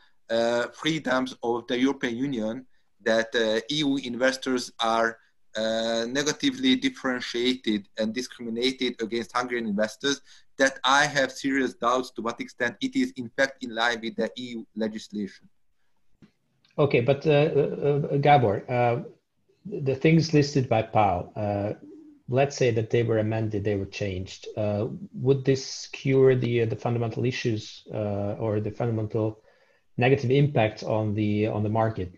freedoms 0.73 1.35
of 1.43 1.67
the 1.67 1.77
European 1.77 2.15
Union 2.17 2.65
that 3.03 3.29
uh, 3.35 3.59
EU 3.69 3.97
investors 3.97 4.71
are 4.79 5.17
uh, 5.55 6.05
negatively 6.07 6.75
differentiated 6.75 7.89
and 7.99 8.13
discriminated 8.13 8.95
against 9.01 9.35
Hungarian 9.35 9.67
investors 9.67 10.21
that 10.57 10.79
I 10.83 11.05
have 11.05 11.31
serious 11.31 11.73
doubts 11.73 12.11
to 12.11 12.21
what 12.21 12.39
extent 12.39 12.77
it 12.81 12.95
is 12.95 13.11
in 13.17 13.29
fact 13.37 13.63
in 13.63 13.75
line 13.75 13.99
with 14.01 14.15
the 14.15 14.31
EU 14.37 14.63
legislation. 14.75 15.49
Okay, 16.77 17.01
but 17.01 17.25
uh, 17.27 17.29
uh, 17.29 18.17
Gabor, 18.17 18.63
uh, 18.69 19.03
the 19.65 19.95
things 19.95 20.33
listed 20.33 20.69
by 20.69 20.81
Paul, 20.81 21.31
uh, 21.35 21.73
let's 22.29 22.55
say 22.55 22.71
that 22.71 22.89
they 22.89 23.03
were 23.03 23.19
amended, 23.19 23.63
they 23.63 23.75
were 23.75 23.85
changed. 23.85 24.47
Uh, 24.55 24.87
would 25.13 25.43
this 25.45 25.87
cure 25.91 26.35
the 26.35 26.65
the 26.65 26.75
fundamental 26.75 27.25
issues 27.25 27.83
or 27.91 28.59
the 28.59 28.71
fundamental 28.71 29.41
negative 29.97 30.31
impact 30.31 30.83
on 30.83 31.13
the 31.13 31.47
on 31.47 31.63
the 31.63 31.69
market? 31.69 32.13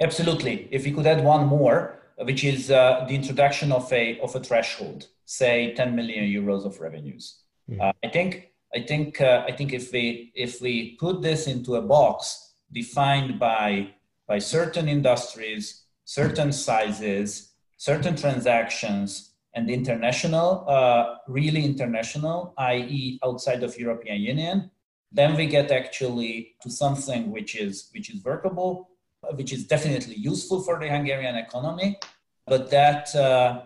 Absolutely. 0.00 0.68
If 0.70 0.84
we 0.84 0.92
could 0.92 1.06
add 1.06 1.22
one 1.22 1.46
more, 1.46 2.00
which 2.16 2.44
is 2.44 2.70
uh, 2.70 3.04
the 3.06 3.14
introduction 3.14 3.72
of 3.72 3.92
a 3.92 4.18
of 4.20 4.34
a 4.34 4.40
threshold, 4.40 5.08
say 5.24 5.74
10 5.74 5.94
million 5.94 6.24
euros 6.24 6.64
of 6.64 6.80
revenues. 6.80 7.40
Mm. 7.70 7.80
Uh, 7.80 7.92
I 8.04 8.08
think 8.08 8.50
I 8.74 8.80
think 8.80 9.20
uh, 9.20 9.44
I 9.46 9.52
think 9.52 9.72
if 9.72 9.92
we 9.92 10.32
if 10.34 10.60
we 10.60 10.96
put 10.96 11.22
this 11.22 11.46
into 11.46 11.76
a 11.76 11.82
box 11.82 12.49
defined 12.72 13.38
by 13.38 13.94
by 14.28 14.38
certain 14.38 14.88
industries, 14.88 15.84
certain 16.04 16.52
sizes, 16.52 17.52
certain 17.76 18.14
transactions, 18.14 19.32
and 19.54 19.68
international, 19.68 20.64
uh, 20.68 21.16
really 21.26 21.64
international, 21.64 22.54
i.e., 22.58 23.18
outside 23.24 23.64
of 23.64 23.76
European 23.76 24.20
Union, 24.20 24.70
then 25.10 25.34
we 25.36 25.46
get 25.46 25.72
actually 25.72 26.54
to 26.62 26.70
something 26.70 27.32
which 27.32 27.56
is 27.56 27.90
which 27.92 28.10
is 28.10 28.22
workable 28.24 28.90
which 29.34 29.52
is 29.52 29.66
definitely 29.66 30.14
useful 30.14 30.62
for 30.62 30.78
the 30.78 30.88
Hungarian 30.88 31.36
economy. 31.36 31.98
But 32.46 32.70
that 32.70 33.14
uh, 33.14 33.62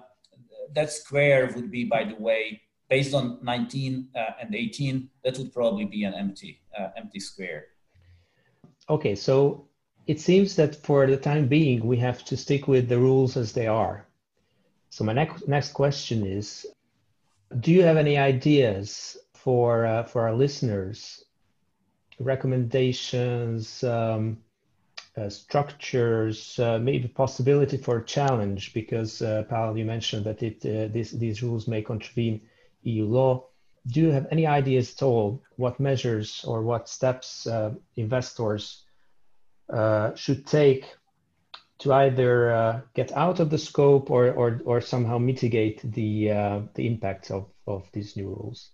that 0.74 0.92
square 0.92 1.52
would 1.54 1.70
be, 1.70 1.84
by 1.84 2.04
the 2.04 2.16
way, 2.16 2.60
based 2.88 3.14
on 3.14 3.38
19 3.42 4.08
uh, 4.14 4.18
and 4.40 4.54
18, 4.54 5.08
that 5.22 5.38
would 5.38 5.52
probably 5.52 5.84
be 5.84 6.04
an 6.04 6.14
empty 6.14 6.60
uh, 6.78 6.88
empty 6.96 7.20
square. 7.20 7.66
Okay, 8.88 9.14
so 9.14 9.66
it 10.06 10.20
seems 10.20 10.56
that 10.56 10.76
for 10.76 11.06
the 11.06 11.16
time 11.16 11.48
being, 11.48 11.86
we 11.86 11.96
have 11.98 12.24
to 12.24 12.36
stick 12.36 12.68
with 12.68 12.88
the 12.88 12.98
rules 12.98 13.36
as 13.36 13.52
they 13.52 13.66
are. 13.66 14.06
So 14.90 15.04
my 15.04 15.12
next 15.12 15.48
next 15.48 15.72
question 15.72 16.26
is, 16.26 16.66
do 17.60 17.72
you 17.72 17.82
have 17.82 17.96
any 17.96 18.16
ideas 18.18 19.16
for 19.34 19.86
uh, 19.86 20.02
for 20.04 20.22
our 20.22 20.34
listeners, 20.34 21.24
recommendations? 22.20 23.82
Um, 23.82 24.38
uh, 25.16 25.28
structures, 25.28 26.58
uh, 26.58 26.78
maybe 26.78 27.06
possibility 27.06 27.76
for 27.76 27.98
a 27.98 28.04
challenge, 28.04 28.74
because 28.74 29.22
uh, 29.22 29.44
Paul, 29.48 29.78
you 29.78 29.84
mentioned 29.84 30.26
that 30.26 30.42
it 30.42 30.56
uh, 30.66 30.92
this, 30.92 31.12
these 31.12 31.42
rules 31.42 31.68
may 31.68 31.82
contravene 31.82 32.40
EU 32.82 33.04
law. 33.06 33.46
Do 33.86 34.00
you 34.00 34.10
have 34.10 34.26
any 34.30 34.46
ideas 34.46 34.94
at 34.94 35.02
all 35.02 35.42
what 35.56 35.78
measures 35.78 36.44
or 36.46 36.62
what 36.62 36.88
steps 36.88 37.46
uh, 37.46 37.74
investors 37.96 38.84
uh, 39.68 40.14
should 40.14 40.46
take 40.46 40.86
to 41.80 41.92
either 41.92 42.82
get 42.94 43.12
out 43.12 43.40
of 43.40 43.50
the 43.50 43.58
scope 43.58 44.10
or, 44.10 44.32
or, 44.32 44.60
or 44.64 44.80
somehow 44.80 45.18
mitigate 45.18 45.80
the, 45.82 46.28
the 46.74 46.86
impact 46.86 47.30
of, 47.30 47.50
of 47.66 47.86
these 47.92 48.16
new 48.16 48.28
rules? 48.28 48.70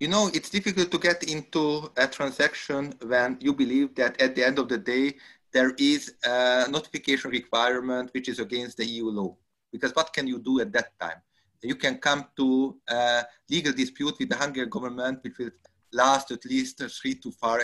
you 0.00 0.08
know, 0.08 0.30
it's 0.32 0.48
difficult 0.48 0.90
to 0.90 0.98
get 0.98 1.22
into 1.24 1.92
a 1.96 2.08
transaction 2.08 2.94
when 3.02 3.36
you 3.40 3.52
believe 3.52 3.94
that 3.96 4.20
at 4.20 4.34
the 4.34 4.44
end 4.44 4.58
of 4.58 4.68
the 4.68 4.78
day, 4.78 5.14
there 5.52 5.72
is 5.78 6.14
a 6.24 6.66
notification 6.70 7.30
requirement 7.30 8.10
which 8.14 8.28
is 8.28 8.40
against 8.40 8.78
the 8.78 8.86
EU 8.86 9.10
law. 9.10 9.36
Because 9.70 9.94
what 9.94 10.12
can 10.12 10.26
you 10.26 10.38
do 10.38 10.60
at 10.60 10.72
that 10.72 10.98
time? 10.98 11.20
You 11.62 11.76
can 11.76 11.98
come 11.98 12.26
to 12.36 12.76
a 12.88 13.24
legal 13.50 13.72
dispute 13.72 14.16
with 14.18 14.28
the 14.28 14.36
Hungarian 14.36 14.70
government, 14.70 15.22
which 15.22 15.38
will 15.38 15.50
last 15.92 16.30
at 16.30 16.44
least 16.44 16.82
three 17.00 17.14
to 17.16 17.30
four, 17.30 17.62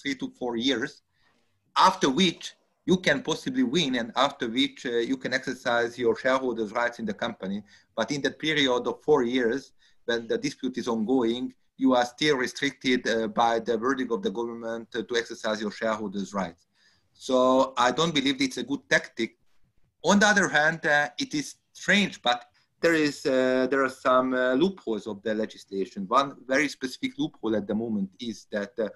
three 0.00 0.14
to 0.16 0.30
four 0.38 0.56
years, 0.56 1.02
after 1.76 2.08
which 2.10 2.54
you 2.86 2.96
can 2.96 3.22
possibly 3.22 3.64
win 3.64 3.96
and 3.96 4.12
after 4.16 4.48
which 4.48 4.86
uh, 4.86 4.90
you 5.10 5.16
can 5.16 5.34
exercise 5.34 5.98
your 5.98 6.16
shareholders' 6.16 6.72
rights 6.72 6.98
in 6.98 7.04
the 7.04 7.12
company. 7.12 7.62
But 7.94 8.10
in 8.10 8.22
that 8.22 8.38
period 8.38 8.86
of 8.86 9.02
four 9.02 9.24
years, 9.24 9.72
when 10.06 10.26
the 10.26 10.38
dispute 10.38 10.78
is 10.78 10.88
ongoing, 10.88 11.52
you 11.76 11.94
are 11.94 12.06
still 12.06 12.36
restricted 12.36 13.06
uh, 13.06 13.28
by 13.28 13.60
the 13.60 13.76
verdict 13.76 14.10
of 14.10 14.22
the 14.22 14.30
government 14.30 14.88
uh, 14.94 15.02
to 15.02 15.16
exercise 15.16 15.60
your 15.60 15.70
shareholders' 15.70 16.32
rights. 16.32 16.66
So 17.12 17.74
I 17.76 17.90
don't 17.90 18.14
believe 18.14 18.40
it's 18.40 18.56
a 18.56 18.62
good 18.62 18.80
tactic. 18.88 19.36
On 20.02 20.18
the 20.18 20.26
other 20.26 20.48
hand, 20.48 20.86
uh, 20.86 21.10
it 21.18 21.34
is 21.34 21.56
strange, 21.72 22.22
but 22.22 22.47
there 22.80 22.94
is 22.94 23.26
uh, 23.26 23.66
there 23.70 23.84
are 23.84 23.88
some 23.88 24.34
uh, 24.34 24.54
loopholes 24.54 25.06
of 25.06 25.22
the 25.22 25.34
legislation. 25.34 26.06
One 26.06 26.36
very 26.46 26.68
specific 26.68 27.18
loophole 27.18 27.56
at 27.56 27.66
the 27.66 27.74
moment 27.74 28.10
is 28.20 28.46
that 28.52 28.72
uh, 28.78 28.88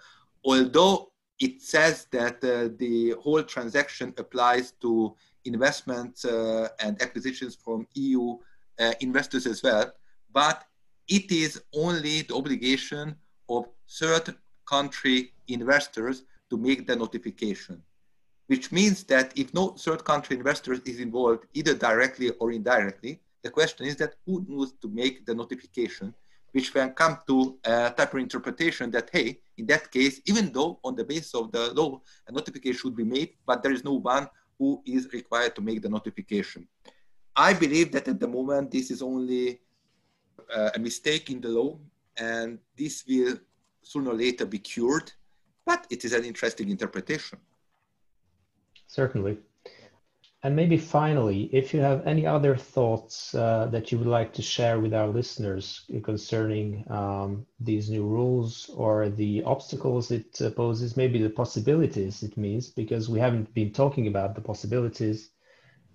although 0.44 1.12
it 1.40 1.60
says 1.60 2.06
that 2.12 2.40
the 2.40 3.14
whole 3.20 3.42
transaction 3.42 4.14
applies 4.16 4.72
to 4.82 5.12
investments 5.44 6.24
and 6.24 7.02
acquisitions 7.02 7.56
from 7.56 7.84
EU 7.94 8.36
investors 9.00 9.46
as 9.46 9.60
well, 9.60 9.92
but 10.32 10.64
it 11.08 11.32
is 11.32 11.60
only 11.74 12.22
the 12.22 12.34
obligation 12.36 13.16
of 13.48 13.64
third 13.88 14.36
country 14.66 15.32
investors 15.48 16.22
to 16.48 16.56
make 16.56 16.86
the 16.86 16.94
notification, 16.94 17.82
which 18.46 18.70
means 18.70 19.02
that 19.04 19.32
if 19.36 19.52
no 19.52 19.70
third 19.70 20.04
country 20.04 20.36
investor 20.36 20.74
is 20.74 21.00
involved, 21.00 21.46
either 21.54 21.74
directly 21.74 22.30
or 22.38 22.52
indirectly, 22.52 23.20
the 23.42 23.50
question 23.50 23.86
is 23.86 23.96
that 23.96 24.14
who 24.24 24.44
needs 24.48 24.72
to 24.80 24.88
make 24.88 25.26
the 25.26 25.34
notification, 25.34 26.14
which 26.52 26.72
can 26.72 26.92
come 26.92 27.18
to 27.26 27.58
a 27.64 27.90
type 27.90 28.14
of 28.14 28.20
interpretation 28.20 28.90
that, 28.90 29.08
hey, 29.12 29.40
in 29.58 29.66
that 29.66 29.90
case, 29.90 30.20
even 30.26 30.52
though 30.52 30.78
on 30.84 30.94
the 30.94 31.04
basis 31.04 31.34
of 31.34 31.50
the 31.50 31.72
law, 31.74 32.00
a 32.28 32.32
notification 32.32 32.78
should 32.78 32.96
be 32.96 33.04
made, 33.04 33.30
but 33.46 33.62
there 33.62 33.72
is 33.72 33.84
no 33.84 33.94
one 33.94 34.28
who 34.58 34.82
is 34.86 35.08
required 35.12 35.54
to 35.56 35.62
make 35.62 35.82
the 35.82 35.88
notification. 35.88 36.68
I 37.34 37.54
believe 37.54 37.90
that 37.92 38.06
at 38.08 38.20
the 38.20 38.28
moment, 38.28 38.70
this 38.70 38.90
is 38.90 39.02
only 39.02 39.60
uh, 40.54 40.70
a 40.74 40.78
mistake 40.78 41.30
in 41.30 41.40
the 41.40 41.48
law, 41.48 41.78
and 42.16 42.58
this 42.76 43.04
will 43.08 43.38
sooner 43.82 44.10
or 44.10 44.14
later 44.14 44.44
be 44.44 44.58
cured. 44.58 45.10
But 45.64 45.86
it 45.90 46.04
is 46.04 46.12
an 46.12 46.24
interesting 46.24 46.68
interpretation. 46.68 47.38
Certainly. 48.86 49.38
And 50.44 50.56
maybe 50.56 50.76
finally, 50.76 51.44
if 51.52 51.72
you 51.72 51.80
have 51.80 52.06
any 52.06 52.26
other 52.26 52.56
thoughts 52.56 53.34
uh, 53.34 53.66
that 53.72 53.92
you 53.92 53.98
would 53.98 54.08
like 54.08 54.32
to 54.34 54.42
share 54.42 54.80
with 54.80 54.92
our 54.92 55.08
listeners 55.08 55.88
concerning 56.02 56.84
um, 56.90 57.46
these 57.60 57.90
new 57.90 58.04
rules 58.04 58.68
or 58.70 59.08
the 59.08 59.42
obstacles 59.44 60.10
it 60.10 60.40
uh, 60.42 60.50
poses, 60.50 60.96
maybe 60.96 61.22
the 61.22 61.30
possibilities 61.30 62.22
it 62.24 62.36
means, 62.36 62.68
because 62.70 63.08
we 63.08 63.20
haven't 63.20 63.54
been 63.54 63.72
talking 63.72 64.08
about 64.08 64.34
the 64.34 64.40
possibilities 64.40 65.30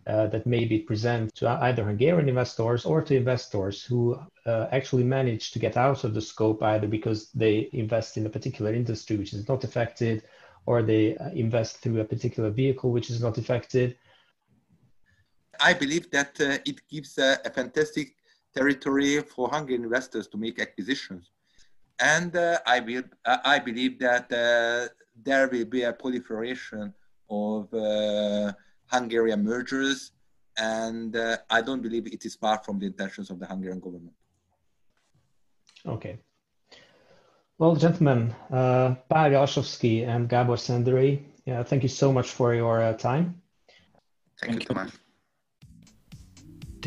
uh, 0.07 0.27
that 0.27 0.47
may 0.47 0.65
be 0.65 0.79
present 0.79 1.36
to 1.36 1.49
either 1.49 1.83
Hungarian 1.86 2.29
investors 2.29 2.86
or 2.86 3.01
to 3.03 3.15
investors 3.15 3.83
who 3.83 4.17
uh, 4.45 4.67
actually 4.71 5.03
manage 5.03 5.51
to 5.51 5.60
get 5.60 5.77
out 5.77 6.03
of 6.05 6.13
the 6.13 6.21
scope 6.21 6.63
either 6.63 6.88
because 6.88 7.31
they 7.33 7.69
invest 7.73 8.17
in 8.17 8.25
a 8.25 8.29
particular 8.29 8.73
industry 8.73 9.17
which 9.17 9.33
is 9.33 9.47
not 9.49 9.63
affected 9.65 10.23
or 10.65 10.81
they 10.81 11.17
uh, 11.17 11.29
invest 11.31 11.77
through 11.79 11.99
a 11.99 12.05
particular 12.05 12.49
vehicle 12.49 12.91
which 12.91 13.10
is 13.10 13.21
not 13.21 13.38
affected. 13.38 13.97
I 15.60 15.74
believe 15.74 16.10
that 16.12 16.39
uh, 16.39 16.58
it 16.65 16.82
gives 16.89 17.17
a, 17.17 17.39
a, 17.46 17.50
fantastic 17.50 18.15
territory 18.56 19.22
for 19.22 19.50
Hungarian 19.50 19.84
investors 19.84 20.28
to 20.28 20.38
make 20.38 20.60
acquisitions. 20.60 21.32
And 22.00 22.36
uh, 22.36 22.60
I, 22.65 22.80
will, 22.80 23.04
I 23.26 23.60
believe 23.60 24.00
that 24.00 24.32
uh, 24.32 24.93
there 25.24 25.48
will 25.48 25.65
be 25.65 25.84
a 25.84 25.93
proliferation 25.93 26.93
of 27.30 27.70
Hungarian 28.88 29.43
mergers, 29.43 30.12
and 30.58 31.15
uh, 31.15 31.38
I 31.50 31.62
don't 31.62 31.82
believe 31.82 32.08
it 32.08 32.26
is 32.26 32.36
far 32.36 32.62
from 32.63 32.80
the 32.80 32.86
intentions 32.86 33.30
of 33.30 33.39
the 33.39 33.46
Hungarian 33.46 33.80
government. 33.80 34.13
Okay. 35.86 36.20
Well, 37.58 37.76
gentlemen, 37.76 38.36
uh, 38.52 38.96
Pál 39.10 39.32
Jalsovszky 39.32 40.08
and 40.08 40.30
Gabor 40.30 40.58
Szendrői, 40.58 41.26
yeah, 41.46 41.63
thank 41.63 41.82
you 41.82 41.89
so 41.89 42.12
much 42.12 42.30
for 42.30 42.54
your 42.54 42.82
uh, 42.82 42.93
time. 42.93 43.41
Thank, 44.39 44.52
thank 44.52 44.60
you, 44.62 44.76
Tomas. 44.76 45.07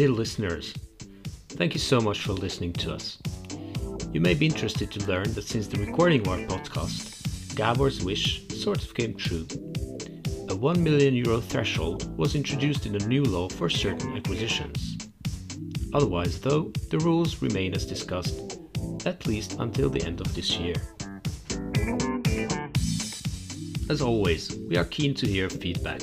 Dear 0.00 0.08
listeners, 0.08 0.72
thank 1.50 1.74
you 1.74 1.78
so 1.78 2.00
much 2.00 2.20
for 2.20 2.32
listening 2.32 2.72
to 2.72 2.94
us. 2.94 3.18
You 4.14 4.22
may 4.22 4.32
be 4.32 4.46
interested 4.46 4.90
to 4.92 5.06
learn 5.06 5.30
that 5.34 5.44
since 5.44 5.66
the 5.66 5.76
recording 5.76 6.22
of 6.22 6.28
our 6.28 6.38
podcast, 6.38 7.54
Gabor's 7.54 8.02
wish 8.02 8.48
sort 8.48 8.82
of 8.82 8.94
came 8.94 9.12
true 9.12 9.46
a 10.48 10.56
1 10.56 10.82
million 10.82 11.12
euro 11.14 11.38
threshold 11.38 12.16
was 12.16 12.34
introduced 12.34 12.86
in 12.86 12.94
a 12.94 13.06
new 13.08 13.22
law 13.24 13.50
for 13.50 13.68
certain 13.68 14.16
acquisitions. 14.16 14.96
Otherwise, 15.92 16.40
though, 16.40 16.72
the 16.88 16.98
rules 17.00 17.42
remain 17.42 17.74
as 17.74 17.84
discussed, 17.84 18.56
at 19.04 19.26
least 19.26 19.56
until 19.58 19.90
the 19.90 20.02
end 20.02 20.22
of 20.22 20.34
this 20.34 20.56
year. 20.56 20.76
As 23.90 24.00
always, 24.00 24.56
we 24.66 24.78
are 24.78 24.86
keen 24.86 25.12
to 25.16 25.26
hear 25.26 25.50
feedback. 25.50 26.00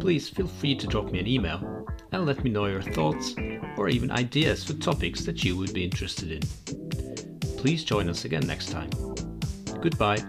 please 0.00 0.30
feel 0.30 0.48
free 0.48 0.74
to 0.74 0.86
drop 0.86 1.12
me 1.12 1.20
an 1.20 1.28
email 1.28 1.81
and 2.12 2.26
let 2.26 2.44
me 2.44 2.50
know 2.50 2.66
your 2.66 2.82
thoughts 2.82 3.34
or 3.76 3.88
even 3.88 4.10
ideas 4.10 4.64
for 4.64 4.74
topics 4.74 5.24
that 5.24 5.42
you 5.44 5.56
would 5.56 5.72
be 5.72 5.84
interested 5.84 6.30
in. 6.30 6.42
Please 7.56 7.84
join 7.84 8.08
us 8.08 8.24
again 8.24 8.46
next 8.46 8.70
time. 8.70 8.90
Goodbye. 9.80 10.22